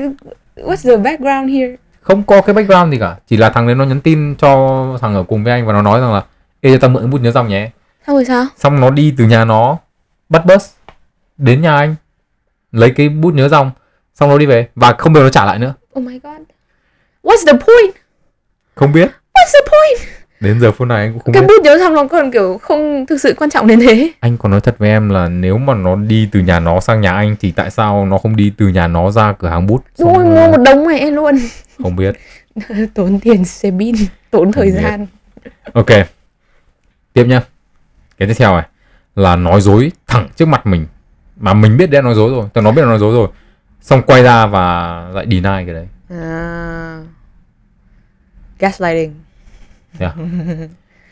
[0.55, 1.75] what's the background here?
[2.01, 3.17] Không có cái background gì cả.
[3.27, 5.81] Chỉ là thằng đấy nó nhắn tin cho thằng ở cùng với anh và nó
[5.81, 6.23] nói rằng là
[6.61, 7.69] ê cho tao mượn cái bút nhớ dòng nhé.
[8.07, 8.45] Sao rồi sao?
[8.57, 9.77] Xong nó đi từ nhà nó
[10.29, 10.69] bắt bus
[11.37, 11.95] đến nhà anh
[12.71, 13.71] lấy cái bút nhớ dòng
[14.19, 16.41] xong nó đi về và không bao giờ nó trả lại nữa oh my god.
[17.23, 17.95] What's the point?
[18.75, 19.11] Không biết.
[19.33, 20.17] What's the point?
[20.39, 21.47] Đến giờ phút này anh cũng không cái biết.
[21.47, 24.11] bút nhớ dòng nó còn kiểu không thực sự quan trọng đến thế.
[24.19, 27.01] Anh còn nói thật với em là nếu mà nó đi từ nhà nó sang
[27.01, 29.83] nhà anh thì tại sao nó không đi từ nhà nó ra cửa hàng bút?
[29.99, 31.35] Đúng rồi Xong mua một đống mẹ luôn.
[31.83, 32.15] Không biết.
[32.95, 33.95] Tốn tiền xe bin
[34.31, 34.79] tốn thời biết.
[34.83, 35.07] gian.
[35.73, 35.89] Ok.
[37.13, 37.41] Tiếp nhá.
[38.17, 38.65] Cái tiếp theo này
[39.15, 40.85] là nói dối thẳng trước mặt mình.
[41.39, 42.45] Mà mình biết đã nói dối rồi.
[42.53, 43.27] Tao nó biết là nói dối rồi
[43.87, 45.87] xong quay ra và lại deny cái đấy.
[46.09, 46.99] À,
[48.59, 49.13] gaslighting.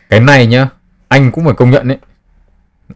[0.09, 0.67] Cái này nhá
[1.07, 1.97] anh cũng phải công nhận đấy.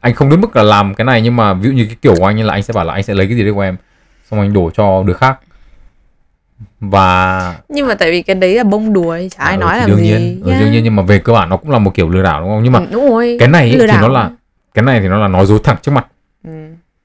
[0.01, 2.15] Anh không đến mức là làm cái này nhưng mà ví dụ như cái kiểu
[2.17, 3.61] của anh như là anh sẽ bảo là anh sẽ lấy cái gì đấy của
[3.61, 3.77] em
[4.29, 5.39] xong anh đổ cho đứa khác.
[6.79, 9.73] Và nhưng mà tại vì cái đấy là bông đùa ấy, chả ai ờ, nói
[9.73, 10.03] thì làm đương gì.
[10.03, 10.43] nhiên.
[10.47, 10.61] Yeah.
[10.61, 12.49] đương nhiên nhưng mà về cơ bản nó cũng là một kiểu lừa đảo đúng
[12.49, 12.63] không?
[12.63, 13.37] Nhưng mà Ừ, đúng rồi.
[13.39, 14.31] cái này ấy, thì nó là
[14.73, 16.07] cái này thì nó là nói dối thẳng trước mặt.
[16.43, 16.51] Ừ.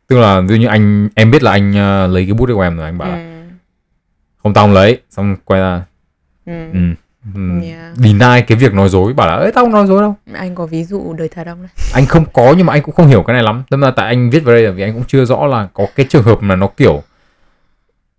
[0.08, 2.54] tức là ví dụ như anh em biết là anh ờ, lấy cái bút đấy
[2.54, 3.30] của em rồi anh bảo là Ừ.
[4.42, 5.00] không tao không lấy.
[5.10, 5.82] Xong quay ra.
[6.46, 6.52] Ừ.
[6.72, 6.78] ừ,
[7.34, 7.96] ừ, Yeah.
[7.96, 10.14] deny cái việc nói dối bảo là ấy tao không nói dối đâu.
[10.32, 11.70] Anh có ví dụ đời thật không đấy?
[11.94, 13.62] Anh không có nhưng mà anh cũng không hiểu cái này lắm.
[13.70, 15.86] Nên là tại anh viết vào đây là vì anh cũng chưa rõ là có
[15.96, 17.02] cái trường hợp mà nó kiểu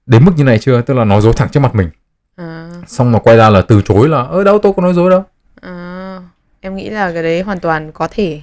[0.05, 1.89] đến mức như này chưa tức là nói dối thẳng trước mặt mình.
[2.35, 5.09] À, xong mà quay ra là từ chối là ơ đâu tôi có nói dối
[5.11, 5.23] đâu.
[5.61, 6.17] À,
[6.61, 8.41] em nghĩ là cái đấy hoàn toàn có thể.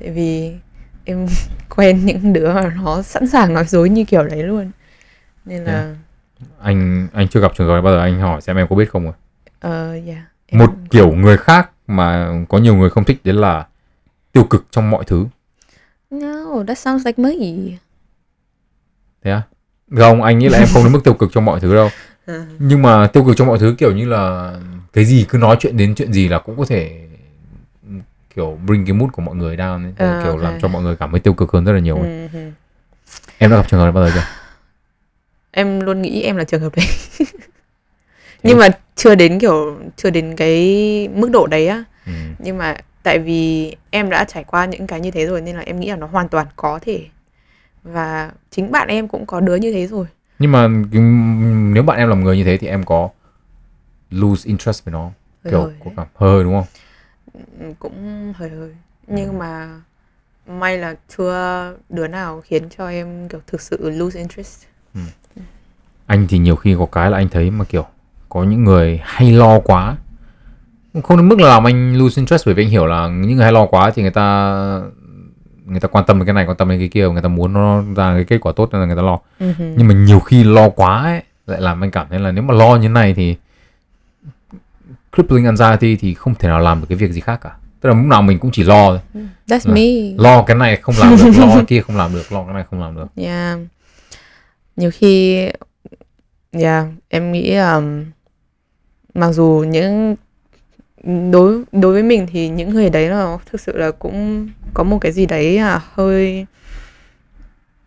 [0.00, 0.52] Tại vì
[1.04, 1.26] em
[1.76, 4.70] quen những đứa mà nó sẵn sàng nói dối như kiểu đấy luôn.
[5.44, 5.94] Nên là
[6.58, 9.04] anh anh chưa gặp trường hợp bao giờ anh hỏi xem em có biết không
[9.04, 9.12] rồi
[9.60, 13.66] ờ yeah em- một kiểu người khác mà có nhiều người không thích đấy là
[14.32, 15.26] tiêu cực trong mọi thứ.
[16.10, 17.30] No that sounds like me.
[19.24, 19.42] Thế à
[19.96, 20.22] không?
[20.22, 21.88] Anh nghĩ là em không đến mức tiêu cực trong mọi thứ đâu.
[22.26, 22.46] À.
[22.58, 24.54] nhưng mà tiêu cực trong mọi thứ kiểu như là
[24.92, 27.08] cái gì cứ nói chuyện đến chuyện gì là cũng có thể
[28.36, 29.92] kiểu bring cái mood của mọi người down ấy.
[29.96, 30.42] À, kiểu ok.
[30.42, 32.08] làm cho mọi người cảm thấy tiêu cực hơn rất là nhiều ấy.
[32.08, 32.50] Ừ, ừ.
[33.38, 34.46] em đã gặp trường hợp này bao giờ chưa
[35.56, 36.86] em luôn nghĩ em là trường hợp đấy
[38.42, 42.12] nhưng mà chưa đến kiểu chưa đến cái mức độ đấy á ừ.
[42.38, 45.62] nhưng mà tại vì em đã trải qua những cái như thế rồi nên là
[45.62, 47.06] em nghĩ là nó hoàn toàn có thể
[47.82, 50.06] và chính bạn em cũng có đứa như thế rồi
[50.38, 50.68] nhưng mà
[51.72, 53.08] nếu bạn em là người như thế thì em có
[54.10, 55.10] lose interest với nó
[55.44, 55.94] kiểu có đấy.
[55.96, 56.66] cảm hơi đúng không
[57.78, 58.70] cũng hơi hơi.
[59.06, 59.80] Nhưng mà
[60.46, 64.64] may là chưa đứa nào khiến cho em kiểu thực sự lose interest.
[66.06, 67.86] Anh thì nhiều khi có cái là anh thấy mà kiểu
[68.28, 69.96] có những người hay lo quá.
[71.02, 73.44] Không đến mức là làm anh lose interest bởi vì anh hiểu là những người
[73.44, 74.80] hay lo quá thì người ta
[75.64, 77.52] người ta quan tâm đến cái này quan tâm đến cái kia người ta muốn
[77.52, 79.18] nó ra cái kết quả tốt nên là người ta lo.
[79.38, 79.52] Ừ.
[79.58, 82.54] nhưng mà nhiều khi lo quá ấy lại làm anh cảm thấy là nếu mà
[82.54, 83.36] lo như này thì
[85.16, 87.50] crippling anxiety thì không thể nào làm được cái việc gì khác cả
[87.80, 89.00] tức là lúc nào mình cũng chỉ lo thôi.
[89.48, 92.32] that's Là- me lo cái này không làm được lo cái kia không làm được
[92.32, 93.58] lo cái này không làm được Yeah.
[94.76, 95.46] Nhiều khi
[96.52, 98.04] yeah, em nghĩ um,
[99.14, 100.16] mặc dù những
[101.32, 104.98] đối đối với mình thì những người đấy nó thực sự là cũng có một
[104.98, 106.46] cái gì đấy à, hơi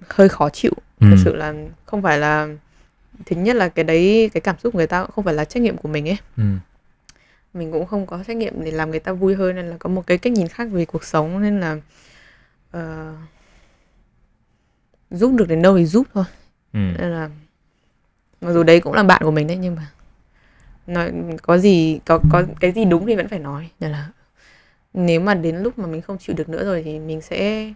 [0.09, 1.07] hơi khó chịu Ừ.
[1.11, 1.53] thực sự là
[1.85, 2.47] không phải là
[3.25, 5.63] thứ nhất là cái đấy cái cảm xúc người ta cũng không phải là trách
[5.63, 6.43] nhiệm của mình ấy Ừ.
[7.53, 9.89] mình cũng không có trách nhiệm để làm người ta vui hơn nên là có
[9.89, 11.77] một cái cách nhìn khác về cuộc sống nên là
[12.71, 13.13] ờ,
[15.11, 16.23] giúp được đến đâu thì giúp thôi
[16.73, 16.79] Ừ.
[16.79, 17.29] nên là
[18.41, 19.87] mặc dù đấy cũng là bạn của mình đấy nhưng mà
[20.87, 24.09] nói có gì có có cái gì đúng thì vẫn phải nói nên là
[24.93, 27.73] nếu mà đến lúc mà mình không chịu được nữa rồi thì mình sẽ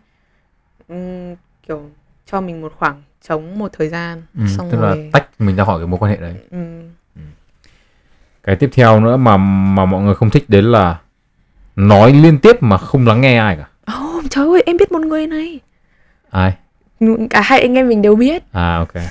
[0.87, 1.35] ừm,
[1.67, 1.89] kiểu
[2.25, 4.43] cho mình một khoảng trống một thời gian Ừ.
[4.57, 6.35] xong Tức là rồi tách mình ra khỏi cái mối quan hệ đấy.
[6.51, 6.89] ừm,
[8.43, 10.99] Cái tiếp theo nữa mà mà mọi người không thích đấy là
[11.75, 13.93] nói liên tiếp mà không lắng nghe ai cả.
[13.99, 15.59] oh, trời ơi em biết một người này
[16.29, 16.53] Ai?
[17.29, 18.93] cả hai anh em mình đều biết À ok.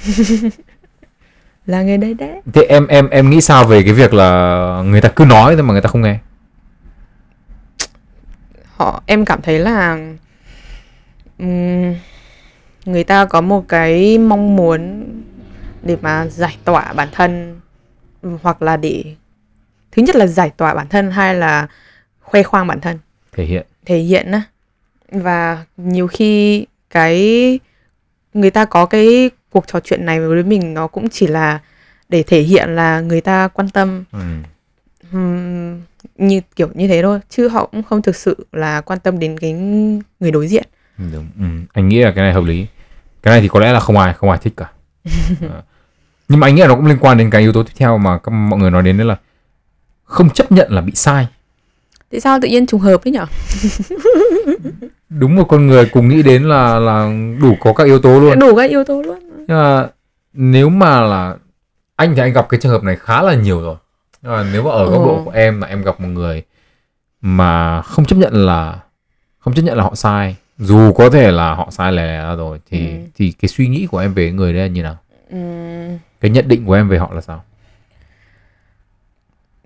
[1.67, 5.01] là người đấy đấy Thế em em em nghĩ sao về cái việc là người
[5.01, 6.19] ta cứ nói thôi mà người ta không nghe?
[8.77, 9.99] họ em cảm thấy là
[11.39, 11.95] ừm,
[12.87, 15.05] người ta có một cái mong muốn
[15.83, 17.61] để mà giải tỏa bản thân
[18.23, 19.05] ừm, hoặc là để
[19.93, 21.67] thứ nhất là giải tỏa bản thân hay là
[22.21, 22.99] khoe khoang bản thân
[23.33, 23.67] Thể hiện.
[23.87, 24.43] thể hiện á
[25.13, 27.59] và nhiều khi cái
[28.35, 31.59] người ta có cái cuộc trò chuyện này với mình nó cũng chỉ là
[32.09, 34.19] để thể hiện là người ta quan tâm Ừ.
[35.13, 35.81] Ừm,
[36.17, 39.39] như kiểu như thế thôi chứ họ cũng không thực sự là quan tâm đến
[39.39, 39.53] cái
[40.21, 40.65] người đối diện
[40.99, 41.27] Đúng.
[41.39, 41.45] Ừ.
[41.73, 42.67] Anh nghĩ là cái này hợp lý.
[43.23, 44.71] Cái này thì có lẽ là không ai không ai thích cả.
[45.51, 45.63] Ờ.
[46.29, 47.99] Nhưng mà anh nghĩ là nó cũng liên quan đến cái yếu tố tiếp theo
[47.99, 49.17] mà các mọi người nói đến đấy là
[50.05, 51.27] không chấp nhận là bị sai.
[52.11, 53.27] tại sao tự nhiên trùng hợp ấy nhở
[55.09, 58.39] Đúng một con người cùng nghĩ đến là là đủ có các yếu tố luôn.
[58.39, 59.89] đủ các yếu tố luôn Nhưng mà
[60.33, 61.37] nếu mà là
[61.97, 63.77] anh thì anh gặp cái trường hợp này khá là nhiều rồi.
[64.23, 65.23] Nhưng mà nếu mà ở góc độ Ồ.
[65.25, 66.43] của em là em gặp một người
[67.21, 68.79] mà không chấp nhận là
[69.39, 72.59] không chấp nhận là họ sai, dù có thể là họ sai lè ra rồi
[72.71, 72.95] thì Ừ.
[73.17, 74.97] thì cái suy nghĩ của em về người đấy là như nào?
[75.31, 77.45] Ừm, Cái nhận định của em về họ là sao?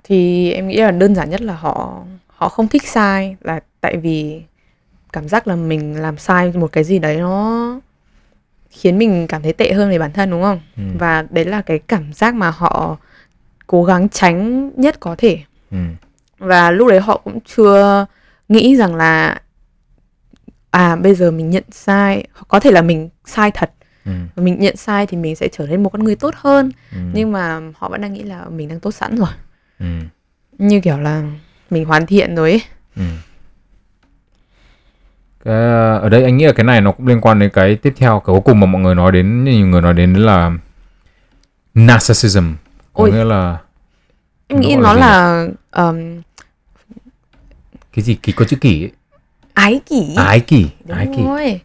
[0.08, 3.96] Thì em nghĩ là đơn giản nhất là họ họ không thích sai là tại
[3.96, 4.42] vì
[5.12, 7.80] cảm giác là mình làm sai một cái gì đấy nó
[8.70, 10.82] khiến mình cảm thấy tệ hơn về bản thân đúng không Ừ.
[10.98, 12.96] và đấy là cái cảm giác mà họ
[13.66, 15.38] cố gắng tránh nhất có thể
[15.70, 15.76] Ừ.
[16.38, 18.06] và lúc đấy họ cũng chưa
[18.48, 19.40] nghĩ rằng là
[20.70, 23.70] à bây giờ mình nhận sai có thể là mình sai thật
[24.04, 24.12] Ừ.
[24.36, 26.98] mình nhận sai thì mình sẽ trở nên một con người tốt hơn Ừ.
[27.14, 29.28] nhưng mà họ vẫn đang nghĩ là mình đang tốt sẵn rồi
[29.80, 29.86] Ừ.
[30.58, 31.22] như kiểu là
[31.70, 32.62] mình hoàn thiện rồi ấy
[32.96, 33.02] Ừ.
[35.44, 35.54] Cái,
[36.02, 38.20] ở đây anh nghĩ là cái này nó cũng liên quan đến cái tiếp theo
[38.20, 40.50] cái cuối cùng mà mọi người nói đến nhiều người nói đến đấy là
[41.74, 42.52] narcissism
[42.92, 43.12] có Ôi.
[43.12, 43.58] nghĩa là
[44.48, 46.22] em nghĩ nó là um,
[47.92, 48.90] cái gì kỳ có chữ kỳ ấy.
[49.54, 50.42] ái kỷ ái
[50.86, 51.60] Đúng ái rồi.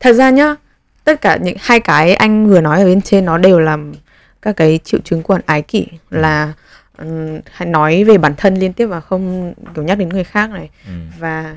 [0.00, 0.54] Thật ra nhá,
[1.04, 3.78] tất cả những hai cái anh vừa nói ở bên trên nó đều là
[4.42, 6.52] các cái triệu chứng của ái kỷ là ừm,
[7.52, 10.70] hay nói về bản thân liên tiếp và không kiểu nhắc đến người khác này
[10.86, 10.92] ừ.
[11.18, 11.56] và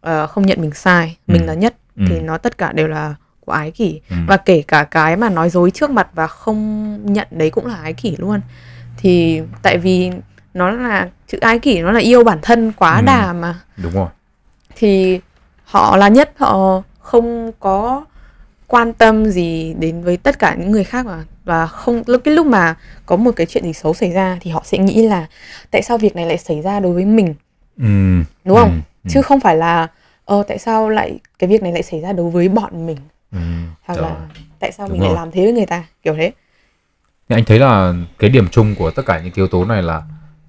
[0.00, 1.32] ờ, không nhận mình sai, Ừ.
[1.32, 2.04] mình là nhất Ừ.
[2.08, 4.16] thì nó tất cả đều là của ái kỷ Ừ.
[4.26, 7.74] và kể cả cái mà nói dối trước mặt và không nhận đấy cũng là
[7.74, 8.40] ái kỷ luôn.
[8.96, 10.10] Thì tại vì
[10.54, 13.02] nó là chữ ái kỷ nó là yêu bản thân quá Ừ.
[13.06, 14.08] đà mà đúng rồi
[14.76, 15.20] thì
[15.64, 18.04] họ là nhất họ không có
[18.70, 22.34] quan tâm gì đến với tất cả những người khác mà và không lúc cái
[22.34, 22.74] lúc mà
[23.06, 25.26] có một cái chuyện gì xấu xảy ra thì họ sẽ nghĩ là
[25.70, 27.34] tại sao việc này lại xảy ra đối với mình
[27.78, 27.84] ừ.
[28.44, 28.78] đúng không Ừ.
[29.04, 29.08] Ừ.
[29.12, 29.86] chứ không phải là
[30.24, 32.96] ờ tại sao lại cái việc này lại xảy ra đối với bọn mình
[33.32, 33.38] Ừ.
[33.84, 34.02] hoặc Rồi.
[34.10, 34.16] là
[34.58, 35.16] tại sao Đúng mình lại rồi.
[35.16, 36.32] làm thế với người ta kiểu thế
[37.28, 40.02] Nhưng anh thấy là cái điểm chung của tất cả những yếu tố này là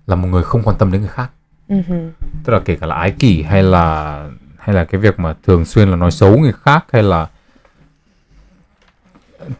[0.07, 1.29] là một người không quan tâm đến người khác
[1.69, 2.09] Ừ hừ.
[2.43, 4.17] tức là kể cả là ái kỷ hay là
[4.57, 7.27] hay là cái việc mà thường xuyên là nói xấu người khác hay là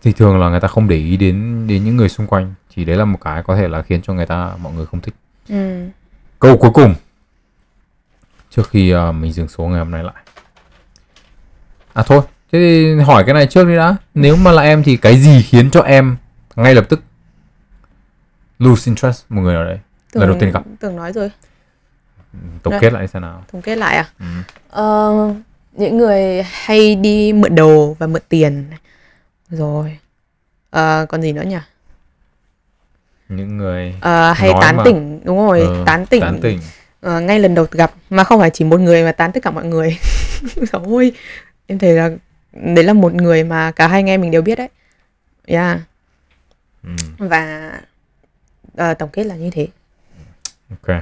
[0.04, 2.54] thì thường là người ta không để ý đến đến những người xung quanh.
[2.74, 5.02] Thì đấy là một cái có thể là khiến cho người ta mọi người không
[5.02, 5.16] thích.
[5.50, 5.86] Ừ.
[6.40, 6.96] câu cuối cùng.
[8.50, 10.16] Trước khi ờ, mình dừng số ngày hôm nay lại.
[11.94, 12.22] À thôi.
[12.52, 13.96] Thế thì hỏi cái này trước đi đã.
[14.14, 16.18] Nếu mà là em thì cái gì khiến cho em
[16.56, 17.02] ngay lập tức
[18.60, 19.80] lose interest một người nào đấy?
[20.14, 20.64] Lần đầu tiên gặp.
[20.80, 21.32] tưởng nói rồi.
[22.64, 22.80] Tổng Đấy.
[22.82, 23.44] kết lại xem nào.
[23.52, 24.06] Tổng kết lại à?
[24.20, 24.26] Ừ.
[24.70, 25.34] Ờ,
[25.74, 28.70] những người hay đi mượn đồ và mượn tiền
[29.52, 29.98] rồi.
[30.70, 31.58] Ờ, còn gì nữa nhỉ?
[33.30, 34.84] Những người Ờ, hay tán mà.
[34.86, 36.60] tỉnh đúng rồi ờ, tán tỉnh, tán tỉnh.
[37.02, 39.52] Ờ, ngay lần đầu gặp mà không phải chỉ một người mà tán tất cả
[39.52, 39.98] mọi người.
[40.72, 41.14] Trời ơi
[41.68, 42.10] em thấy là
[42.54, 44.70] đấy là một người mà cả hai anh em mình đều biết đấy.
[45.46, 45.80] Yeah.
[46.84, 46.90] ừ.
[47.18, 47.72] và
[48.78, 49.68] ờ, tổng kết là như thế.
[50.70, 50.96] Ok.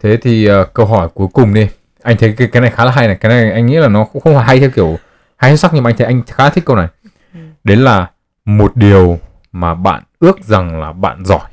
[0.00, 1.68] Thế thì ờ, câu hỏi cuối cùng đi.
[2.02, 3.16] Anh thấy cái cái này khá là hay này.
[3.20, 4.98] Cái này anh nghĩ là nó cũng không hay theo kiểu
[5.36, 6.86] hay sắc nhưng mà anh thấy anh khá thích câu này
[7.64, 8.10] đấy là
[8.44, 9.18] một điều
[9.52, 11.50] mà bạn ước rằng là bạn giỏi.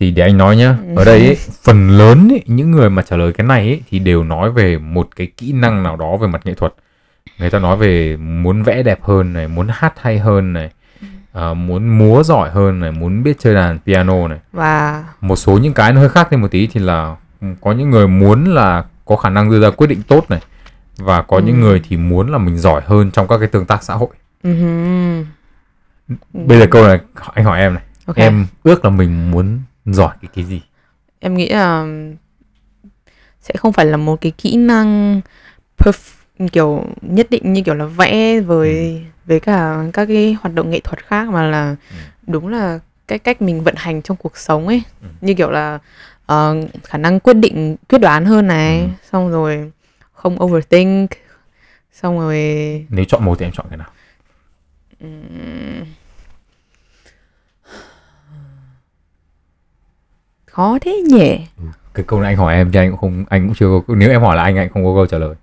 [0.00, 3.16] Thì để anh nói nhá ở đây ấy, phần lớn ấy, những người mà trả
[3.16, 6.26] lời cái này ấy, thì đều nói về một cái kỹ năng nào đó về
[6.26, 6.74] mặt nghệ thuật.
[7.38, 10.70] Người ta nói về muốn vẽ đẹp hơn này muốn hát hay hơn này
[11.32, 14.38] à, muốn múa giỏi hơn này muốn biết chơi đàn piano này.
[14.52, 17.72] Và một số những cái nó hơi khác thêm một tí thì là ừ, có
[17.72, 20.40] những người muốn là có khả năng đưa ra quyết định tốt này
[20.98, 23.82] và có những người thì muốn là mình giỏi hơn trong các cái tương tác
[23.82, 24.08] xã hội
[24.42, 25.24] ừm,
[26.32, 27.00] bây giờ câu này
[27.34, 27.82] anh hỏi em này.
[28.06, 28.16] Ok.
[28.16, 30.62] Em ước là mình muốn giỏi cái cái gì?
[31.20, 31.86] Em nghĩ là
[33.40, 35.20] sẽ không phải là một cái kỹ năng
[35.78, 36.14] perf-
[36.52, 40.80] kiểu nhất định như kiểu là vẽ với với cả các cái hoạt động nghệ
[40.80, 41.76] thuật khác mà là
[42.26, 42.78] đúng là
[43.08, 44.82] cái cách mình vận hành trong cuộc sống ấy.
[45.02, 45.08] Ừ.
[45.20, 45.78] như kiểu là
[46.26, 48.86] ờ, khả năng quyết định quyết đoán hơn này Ừ.
[49.12, 49.70] xong rồi
[50.12, 51.10] không overthink
[51.92, 52.36] xong rồi
[52.88, 53.88] nếu chọn một thì em chọn cái nào
[60.46, 61.38] khó thế nhỉ?
[61.94, 64.10] Cái câu này anh hỏi em thì anh cũng không anh cũng chưa có nếu
[64.10, 65.34] em hỏi là anh anh không có câu trả lời.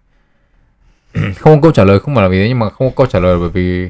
[1.39, 3.05] Không có câu trả lời không phải là vì thế nhưng mà không có câu
[3.07, 3.89] trả lời bởi vì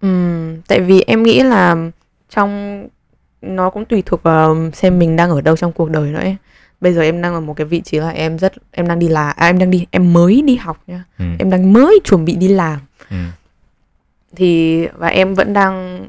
[0.00, 1.76] Ừm, tại vì em nghĩ là
[2.30, 2.82] trong
[3.42, 6.36] nó cũng tùy thuộc vào xem mình đang ở đâu trong cuộc đời nữa ấy.
[6.80, 9.08] Bây giờ em đang ở một cái vị trí là em rất em đang đi
[9.08, 11.04] làm à, em đang đi em mới đi học nha.
[11.18, 12.78] ừ, Em đang mới chuẩn bị đi làm.
[13.10, 13.16] Ừ,
[14.36, 16.06] thì và em vẫn đang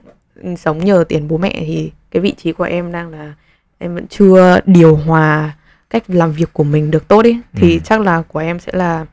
[0.58, 3.34] sống nhờ tiền bố mẹ thì cái vị trí của em đang là
[3.78, 5.54] em vẫn chưa điều hòa
[5.90, 7.80] cách làm việc của mình được tốt ấy thì Ừ.
[7.84, 9.06] chắc là của em sẽ là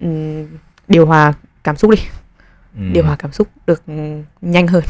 [0.00, 0.46] ừm,
[0.88, 1.32] điều hòa
[1.64, 1.96] cảm xúc đi
[2.78, 2.82] ừ.
[2.92, 3.82] điều hòa cảm xúc được
[4.40, 4.82] nhanh hơn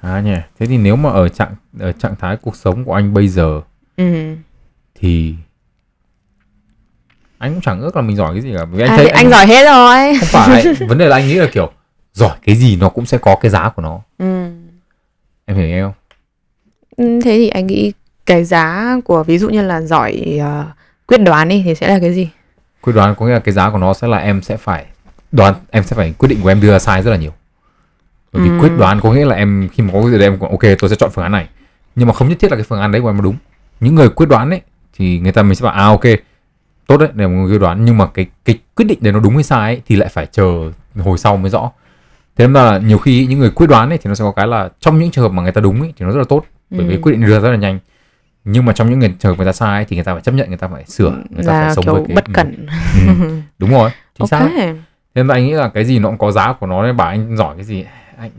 [0.00, 3.14] à nhỉ thế thì nếu mà ở trạng ở trạng thái cuộc sống của anh
[3.14, 3.60] bây giờ
[3.96, 4.34] ừ.
[4.94, 5.34] thì
[7.38, 9.10] anh cũng chẳng ước là mình giỏi cái gì cả vì anh À, thấy thì
[9.12, 11.70] anh giỏi hết rồi không phải vấn đề là anh nghĩ là kiểu
[12.14, 14.00] giỏi cái gì nó cũng sẽ có cái giá của nó.
[14.18, 14.46] Ừ.
[15.44, 15.92] em hiểu em không?
[16.96, 17.92] Ừ, thế thì anh nghĩ
[18.26, 20.64] cái giá của ví dụ như là giỏi ờ,
[21.06, 22.28] quyết đoán đi thì sẽ là cái gì?
[22.80, 24.86] Quyết đoán có nghĩa là cái giá của nó sẽ là em sẽ phải
[25.32, 27.32] đoán em sẽ phải quyết định của em đưa ra sai rất là nhiều.
[28.32, 28.60] Bởi vì Ừm.
[28.60, 30.78] quyết đoán có nghĩa là em khi mà có cái gì đấy em cũng ok
[30.78, 31.48] tôi sẽ chọn phương án này.
[31.94, 33.36] Nhưng mà không nhất thiết là cái phương án đấy của em đúng.
[33.80, 34.60] Những người quyết đoán ấy
[34.96, 36.02] thì người ta mình sẽ bảo à ok
[36.86, 37.84] tốt đấy để một người quyết đoán.
[37.84, 40.26] Nhưng mà cái cái quyết định đấy nó đúng hay sai ấy, thì lại phải
[40.26, 41.70] chờ hồi sau mới rõ
[42.36, 44.46] thế nên là nhiều khi những người quyết đoán ấy thì nó sẽ có cái
[44.46, 46.44] là trong những trường hợp mà người ta đúng ấy thì nó rất là tốt
[46.70, 47.00] bởi vì Ừ.
[47.02, 47.78] quyết định đưa ra rất là nhanh.
[48.44, 50.22] Nhưng mà trong những người trường hợp người ta sai ấy, thì người ta phải
[50.22, 52.24] chấp nhận người ta phải sửa người ta là phải sống kiểu với cái bất
[52.26, 52.32] ừ.
[52.34, 52.66] cẩn.
[53.06, 54.28] Ừ, đúng rồi chính ok.
[54.30, 54.48] xác.
[54.56, 54.74] Thế
[55.14, 57.08] nên là anh nghĩ là cái gì nó cũng có giá của nó nên bảo
[57.08, 57.84] anh giỏi cái gì
[58.18, 58.30] anh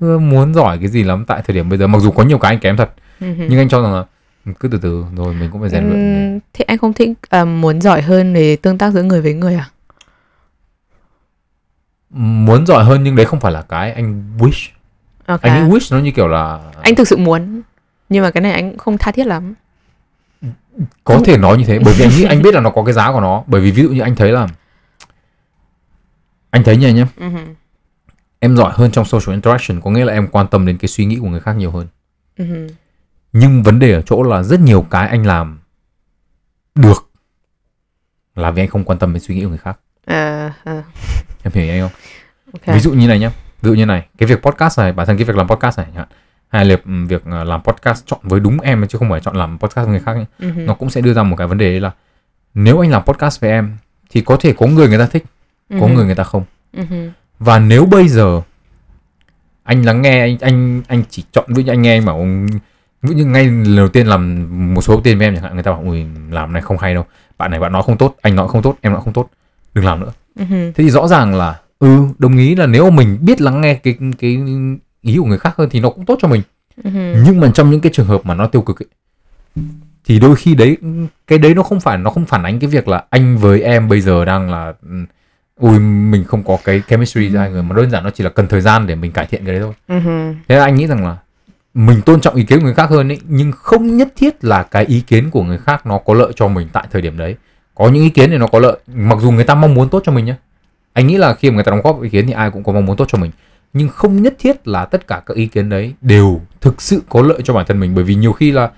[0.00, 2.38] chưa muốn giỏi cái gì lắm tại thời điểm bây giờ mặc dù có nhiều
[2.38, 2.90] cái anh kém thật
[3.20, 3.26] Ừ.
[3.48, 4.04] nhưng anh cho rằng là
[4.60, 6.40] cứ từ từ rồi mình cũng phải rèn luyện.
[6.54, 9.54] Thế anh không thích ờ, muốn giỏi hơn về tương tác giữa người với người
[9.54, 9.68] à
[12.10, 14.68] muốn giỏi hơn nhưng đấy không phải là cái anh wish.
[15.26, 15.40] Ok.
[15.42, 17.62] Anh wish nó như kiểu là anh thực sự muốn
[18.08, 19.54] nhưng mà cái này anh cũng không tha thiết lắm.
[21.04, 22.92] Có thể nói như thế bởi vì anh nghĩ anh biết là nó có cái
[22.92, 23.44] giá của nó.
[23.46, 24.48] Bởi vì ví dụ như anh thấy là
[26.50, 27.26] anh thấy này nhé Ừ.
[28.38, 31.04] em giỏi hơn trong social interaction có nghĩa là em quan tâm đến cái suy
[31.04, 31.86] nghĩ của người khác nhiều hơn.
[32.36, 32.66] Ừ.
[33.32, 35.58] nhưng vấn đề ở chỗ là rất nhiều cái anh làm
[36.74, 37.10] được
[38.34, 39.78] là vì anh không quan tâm đến suy nghĩ của người khác
[40.10, 40.82] À, à,
[41.42, 41.90] em hiểu anh không?
[42.52, 42.74] Ok.
[42.74, 43.30] Ví dụ như này nhá.
[43.62, 44.06] Ví dụ như này.
[44.18, 46.06] Cái việc podcast này bản thân cái việc làm podcast này hạn.
[46.48, 49.36] Hay là ừ, việc ờ, làm podcast chọn với đúng em chứ không phải chọn
[49.36, 50.24] làm podcast với người khác nhé.
[50.38, 50.46] Ừ.
[50.56, 51.90] nó cũng sẽ đưa ra một cái vấn đề là
[52.54, 53.76] nếu anh làm podcast với em
[54.10, 55.24] thì có thể có người người ta thích
[55.80, 55.92] có Ừ.
[55.92, 56.44] người người ta không.
[56.72, 56.82] Ừ.
[57.38, 58.40] và nếu bây giờ
[59.62, 62.26] anh lắng nghe anh anh anh chỉ chọn như anh nghe anh bảo
[63.02, 65.62] ví như ngay lần đầu tiên làm một số tên với em chẳng hạn người
[65.62, 67.04] ta bảo ui làm này không hay đâu.
[67.38, 69.30] Bạn này bạn nói không tốt anh nói không tốt em nói không tốt
[69.74, 70.44] đừng làm nữa Ừ.
[70.50, 73.96] thế thì rõ ràng là ừ đồng ý là nếu mình biết lắng nghe cái
[74.18, 74.38] cái
[75.02, 76.42] ý của người khác hơn thì nó cũng tốt cho mình
[76.84, 76.90] Ừ.
[77.26, 78.86] nhưng mà trong những cái trường hợp mà nó tiêu cực ấy,
[80.04, 80.76] thì đôi khi đấy
[81.26, 83.88] cái đấy nó không phải nó không phản ánh cái việc là anh với em
[83.88, 84.88] bây giờ đang là ừ,
[85.60, 88.30] ui mình không có cái chemistry giữa hai người mà đơn giản nó chỉ là
[88.30, 90.32] cần thời gian để mình cải thiện cái đấy thôi Ừ.
[90.48, 91.16] thế là anh nghĩ rằng là
[91.74, 94.62] mình tôn trọng ý kiến của người khác hơn ấy nhưng không nhất thiết là
[94.62, 97.36] cái ý kiến của người khác nó có lợi cho mình tại thời điểm đấy
[97.80, 98.78] có những ý kiến thì nó có lợi.
[98.94, 100.34] Mặc dù người ta mong muốn tốt cho mình nhé
[100.92, 102.72] anh nghĩ là khi mà người ta đóng góp ý kiến thì ai cũng có
[102.72, 103.30] mong muốn tốt cho mình.
[103.72, 107.22] Nhưng không nhất thiết là tất cả các ý kiến đấy đều thực sự có
[107.22, 107.94] lợi cho bản thân mình.
[107.94, 108.70] Bởi vì nhiều khi là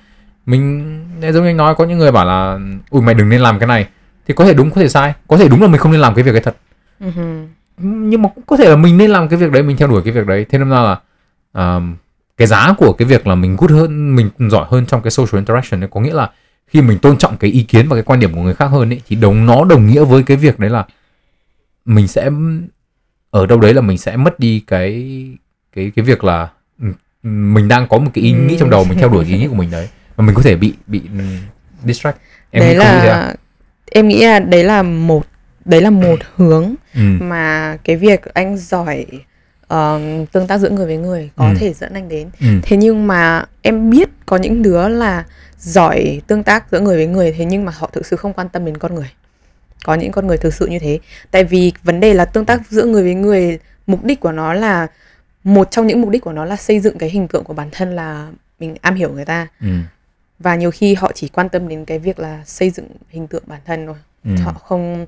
[0.47, 0.85] mình
[1.21, 2.59] giống như anh nói có những người bảo là
[2.91, 3.89] ui mày đừng nên làm cái này.
[4.29, 5.15] Thì có thể đúng có thể sai.
[5.29, 6.57] Có thể đúng là mình không nên làm cái việc ấy thật.
[7.01, 7.07] Ừ.
[7.79, 10.03] nhưng mà cũng có thể là mình nên làm cái việc đấy mình theo đuổi
[10.05, 10.47] cái việc đấy.
[10.51, 10.99] Thế nên ra là
[11.77, 11.95] um,
[12.37, 15.39] cái giá của cái việc là mình good hơn mình giỏi hơn trong cái social
[15.39, 16.31] interaction ấy có nghĩa là
[16.73, 18.93] khi mình tôn trọng cái ý kiến và cái quan điểm của người khác hơn
[18.93, 20.85] ấy thì đồng nó đồng nghĩa với cái việc đấy là
[21.85, 22.31] mình sẽ
[23.31, 25.23] ở đâu đấy là mình sẽ mất đi cái
[25.77, 26.49] cái cái việc là
[26.81, 26.87] ừ,
[27.29, 29.55] mình đang có một cái ý nghĩ trong đầu mình theo đuổi ý nghĩ của
[29.55, 29.89] mình đấy.
[30.17, 31.25] Và mình có thể bị bị ừ,
[31.85, 32.19] distract.
[32.51, 33.35] Em đấy nghĩ như thế là
[33.91, 35.27] em nghĩ là đấy là một
[35.65, 37.01] đấy là một hướng ừ.
[37.21, 39.07] mà cái việc anh giỏi
[40.33, 41.55] tương tác giữa người với người có Ừ.
[41.59, 42.47] thể dẫn anh đến Ừ.
[42.63, 45.25] thế nhưng mà em biết có những đứa là
[45.59, 48.49] giỏi tương tác giữa người với người thế nhưng mà họ thực sự không quan
[48.49, 49.11] tâm đến con người
[49.85, 50.99] có những con người thực sự như thế
[51.31, 54.53] tại vì vấn đề là tương tác giữa người với người mục đích của nó
[54.55, 54.87] là
[55.45, 57.69] một trong những mục đích của nó là xây dựng cái hình tượng của bản
[57.73, 58.29] thân là
[58.61, 59.67] mình am hiểu người ta Ừ.
[60.39, 63.43] và nhiều khi họ chỉ quan tâm đến cái việc là xây dựng hình tượng
[63.47, 64.31] bản thân thôi Ừ.
[64.45, 65.07] họ không.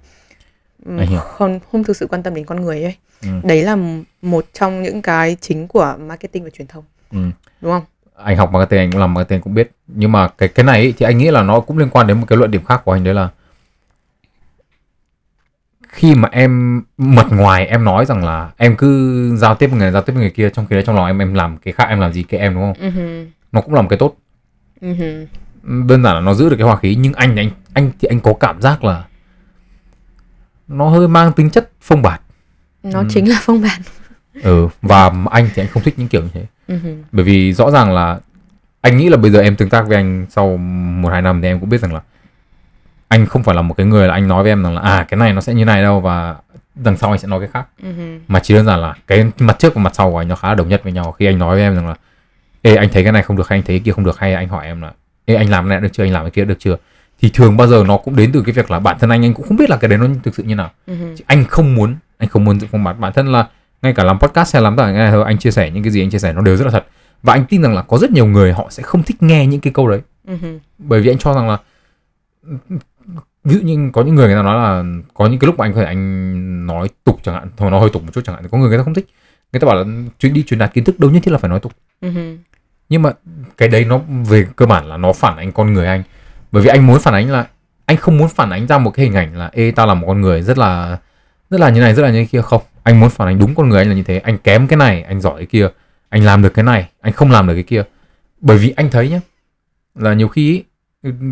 [1.18, 2.94] Không không thực sự quan tâm đến con người ấy.
[3.22, 3.28] Ừ.
[3.42, 3.76] đấy là
[4.22, 6.84] một trong những cái chính của marketing và truyền thông.
[7.10, 7.18] Ừ.
[7.60, 7.82] đúng không?
[8.16, 9.70] Anh học marketing anh cũng làm marketing cũng biết.
[9.86, 12.20] Nhưng mà cái cái này ấy, thì anh nghĩ là nó cũng liên quan đến
[12.20, 13.28] một cái luận điểm khác của anh đấy là
[15.88, 19.90] khi mà em mật ngoài em nói rằng là em cứ giao tiếp với người
[19.90, 21.84] giao tiếp với người kia trong khi đấy trong lòng em em làm cái khác
[21.88, 22.88] em làm gì cái em đúng không?
[22.88, 24.16] Uh nó cũng là một cái tốt.
[25.62, 28.20] Đơn giản là nó giữ được cái hòa khí nhưng anh anh anh thì anh
[28.20, 29.04] có cảm giác là
[30.68, 32.20] nó hơi mang tính chất phông bạt.
[32.82, 33.06] Nó Ừ.
[33.10, 33.80] chính là phong bản
[34.42, 36.46] ừ và anh thì anh không thích những kiểu như thế.
[36.74, 36.80] Uh
[37.12, 38.18] bởi vì rõ ràng là
[38.80, 41.48] anh nghĩ là bây giờ em tương tác với anh sau một hai năm thì
[41.48, 42.00] em cũng biết rằng là
[43.08, 45.06] anh không phải là một cái người là anh nói với em rằng là à
[45.08, 46.36] cái này nó sẽ như này đâu và
[46.74, 47.68] đằng sau anh sẽ nói cái khác.
[48.28, 50.48] Mà chỉ đơn giản là cái mặt trước và mặt sau của anh nó khá
[50.48, 51.12] là đồng nhất với nhau.
[51.12, 51.94] Khi anh nói với em rằng là
[52.62, 54.34] ê anh thấy cái này không được hay anh thấy cái kia không được hay
[54.34, 54.92] anh hỏi em là
[55.24, 56.04] ê anh làm cái này được chưa?
[56.04, 56.76] Anh làm cái kia được chưa
[57.20, 59.34] thì thường bao giờ nó cũng đến từ cái việc là bản thân anh anh
[59.34, 60.70] cũng không biết là cái đấy nó thực sự như nào.
[60.86, 63.48] Chứ anh không muốn anh không muốn giữ phong bản bản thân là
[63.82, 66.10] ngay cả làm podcast hay làm tất cả anh chia sẻ những cái gì anh
[66.10, 66.86] chia sẻ nó đều rất là thật.
[67.22, 69.60] Và anh tin rằng là có rất nhiều người họ sẽ không thích nghe những
[69.60, 70.00] cái câu đấy.
[70.78, 71.58] Bởi vì anh cho rằng là
[73.44, 74.84] ví dụ như có những người người ta nói là
[75.14, 77.80] có những cái lúc mà anh có thể anh nói tục chẳng hạn thôi nó
[77.80, 79.06] hơi tục một chút chẳng hạn thì có người người ta không thích.
[79.52, 79.84] Người ta bảo là
[80.18, 81.72] chuyến đi truyền đạt kiến thức đâu nhất thiết là phải nói tục.
[82.88, 83.12] Nhưng mà
[83.56, 86.02] cái đấy nó về cơ bản là nó phản ánh con người anh
[86.54, 87.46] bởi vì anh muốn phản ánh là
[87.86, 90.06] anh không muốn phản ánh ra một cái hình ảnh là ê tao là một
[90.06, 90.98] con người rất là
[91.50, 92.42] rất là như này rất là như kia.
[92.42, 94.18] Không anh muốn phản ánh đúng con người anh là như thế.
[94.18, 95.68] Anh kém cái này anh giỏi cái kia
[96.08, 97.82] anh làm được cái này anh không làm được cái kia.
[98.40, 99.20] Bởi vì anh thấy nhá
[99.94, 100.62] là nhiều khi ý,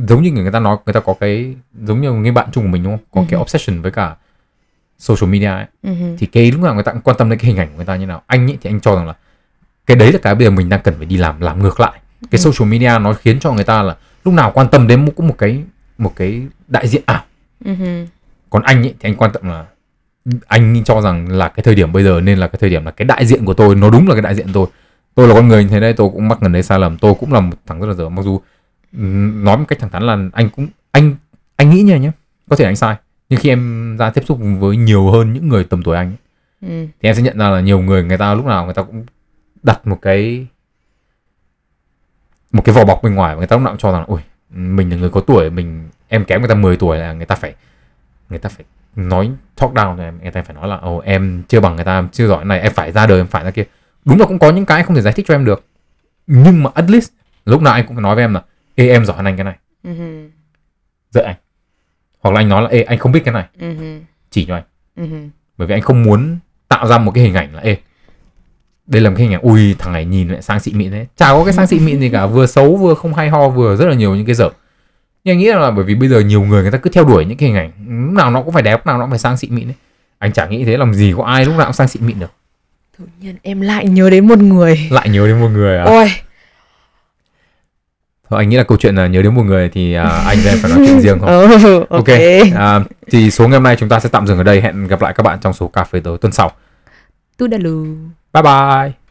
[0.09, 1.55] giống như người ta nói người ta có cái
[1.87, 3.05] giống như người bạn chung của mình đúng không?
[3.11, 3.43] Có cái Ừ.
[3.43, 4.17] obsession với cả
[4.99, 5.67] social media ấy.
[6.19, 7.85] Thì cái lúc nào người ta cũng quan tâm đến cái hình ảnh của người
[7.87, 8.23] ta như nào.
[8.27, 9.15] Anh ấy thì anh cho rằng là
[9.87, 11.93] cái đấy là cái bây giờ mình đang cần phải đi làm làm ngược lại.
[12.31, 12.51] Cái Ừ.
[12.51, 15.29] social media nó khiến cho người ta là lúc nào quan tâm đến một cũng
[15.29, 15.63] một cái
[15.99, 17.25] một cái đại diện ảo.
[18.51, 19.65] Còn anh ấy thì anh quan tâm là
[20.47, 22.91] anh cho rằng là cái thời điểm bây giờ nên là cái thời điểm là
[22.91, 24.67] cái đại diện của tôi nó đúng là cái đại diện tôi.
[25.15, 26.99] Tôi là con người như thế đấy tôi cũng mắc gần đấy sai lầm.
[26.99, 28.41] Tôi cũng là một thằng rất là dở mặc dù
[29.43, 31.15] nói một cách thẳng thắn là anh cũng anh
[31.57, 32.11] anh nghĩ như này nhé
[32.49, 32.97] có thể anh sai.
[33.29, 36.17] Nhưng khi em ra tiếp xúc với nhiều hơn những người tầm tuổi anh ấy,
[36.71, 39.07] thì em sẽ nhận ra là nhiều người người ta lúc nào người ta cũng
[39.63, 40.47] đặt một cái
[42.53, 44.07] một cái vỏ bọc bên ngoài và người ta lúc nào cũng cho rằng là
[44.09, 47.27] ôi mình là người có tuổi mình em kém người ta 10 tuổi là người
[47.27, 47.55] ta phải
[48.29, 48.65] người ta phải
[48.97, 51.85] nói talk down rồi em người ta phải nói là ồ em chưa bằng người
[51.85, 53.65] ta em chưa giỏi này em phải ra đời em phải ra kia.
[54.05, 55.65] Đúng là cũng có những cái không thể giải thích cho em được.
[56.27, 57.11] Nhưng mà at least
[57.45, 58.43] lúc nào anh cũng phải nói với em là
[58.75, 59.57] ê em giỏi hơn anh cái này.
[61.11, 61.37] Dạy anh.
[62.21, 63.45] Hoặc là anh nói là ê anh không biết cái này.
[64.31, 65.31] Chỉ cho anh.
[65.57, 66.39] Bởi vì anh không muốn
[66.69, 67.77] tạo ra một cái hình ảnh là ê
[68.87, 71.07] đây là một cái hình ảnh ui thằng này nhìn lại sang xịn mịn thế
[71.17, 73.77] chả có cái sang xịn mịn gì cả vừa xấu vừa không hay ho vừa
[73.77, 74.49] rất là nhiều những cái dở.
[75.25, 77.25] Nhưng anh nghĩ là bởi vì bây giờ nhiều người người ta cứ theo đuổi
[77.25, 77.71] những cái hình ảnh
[78.07, 79.75] lúc nào nó cũng phải đẹp lúc nào nó cũng phải sang xịn mịn ấy
[80.23, 82.33] anh chả nghĩ thế làm gì có ai lúc nào cũng sang xịn mịn được.
[82.99, 84.89] Tự nhiên em lại nhớ đến một người.
[84.91, 85.85] Lại nhớ đến một người à?
[85.85, 86.13] Ôi.
[88.31, 90.53] Thôi anh nghĩ là câu chuyện là nhớ đến một người thì à, anh với
[90.53, 91.29] em phải nói chuyện riêng không?
[91.63, 92.09] Ừ, ok, ok
[92.55, 92.81] à,
[93.11, 94.61] thì số ngày hôm nay chúng ta sẽ tạm dừng ở đây.
[94.61, 96.53] Hẹn gặp lại các bạn trong số cà phê tối tuần sau.
[97.37, 97.49] Tu
[98.33, 99.02] 拜拜。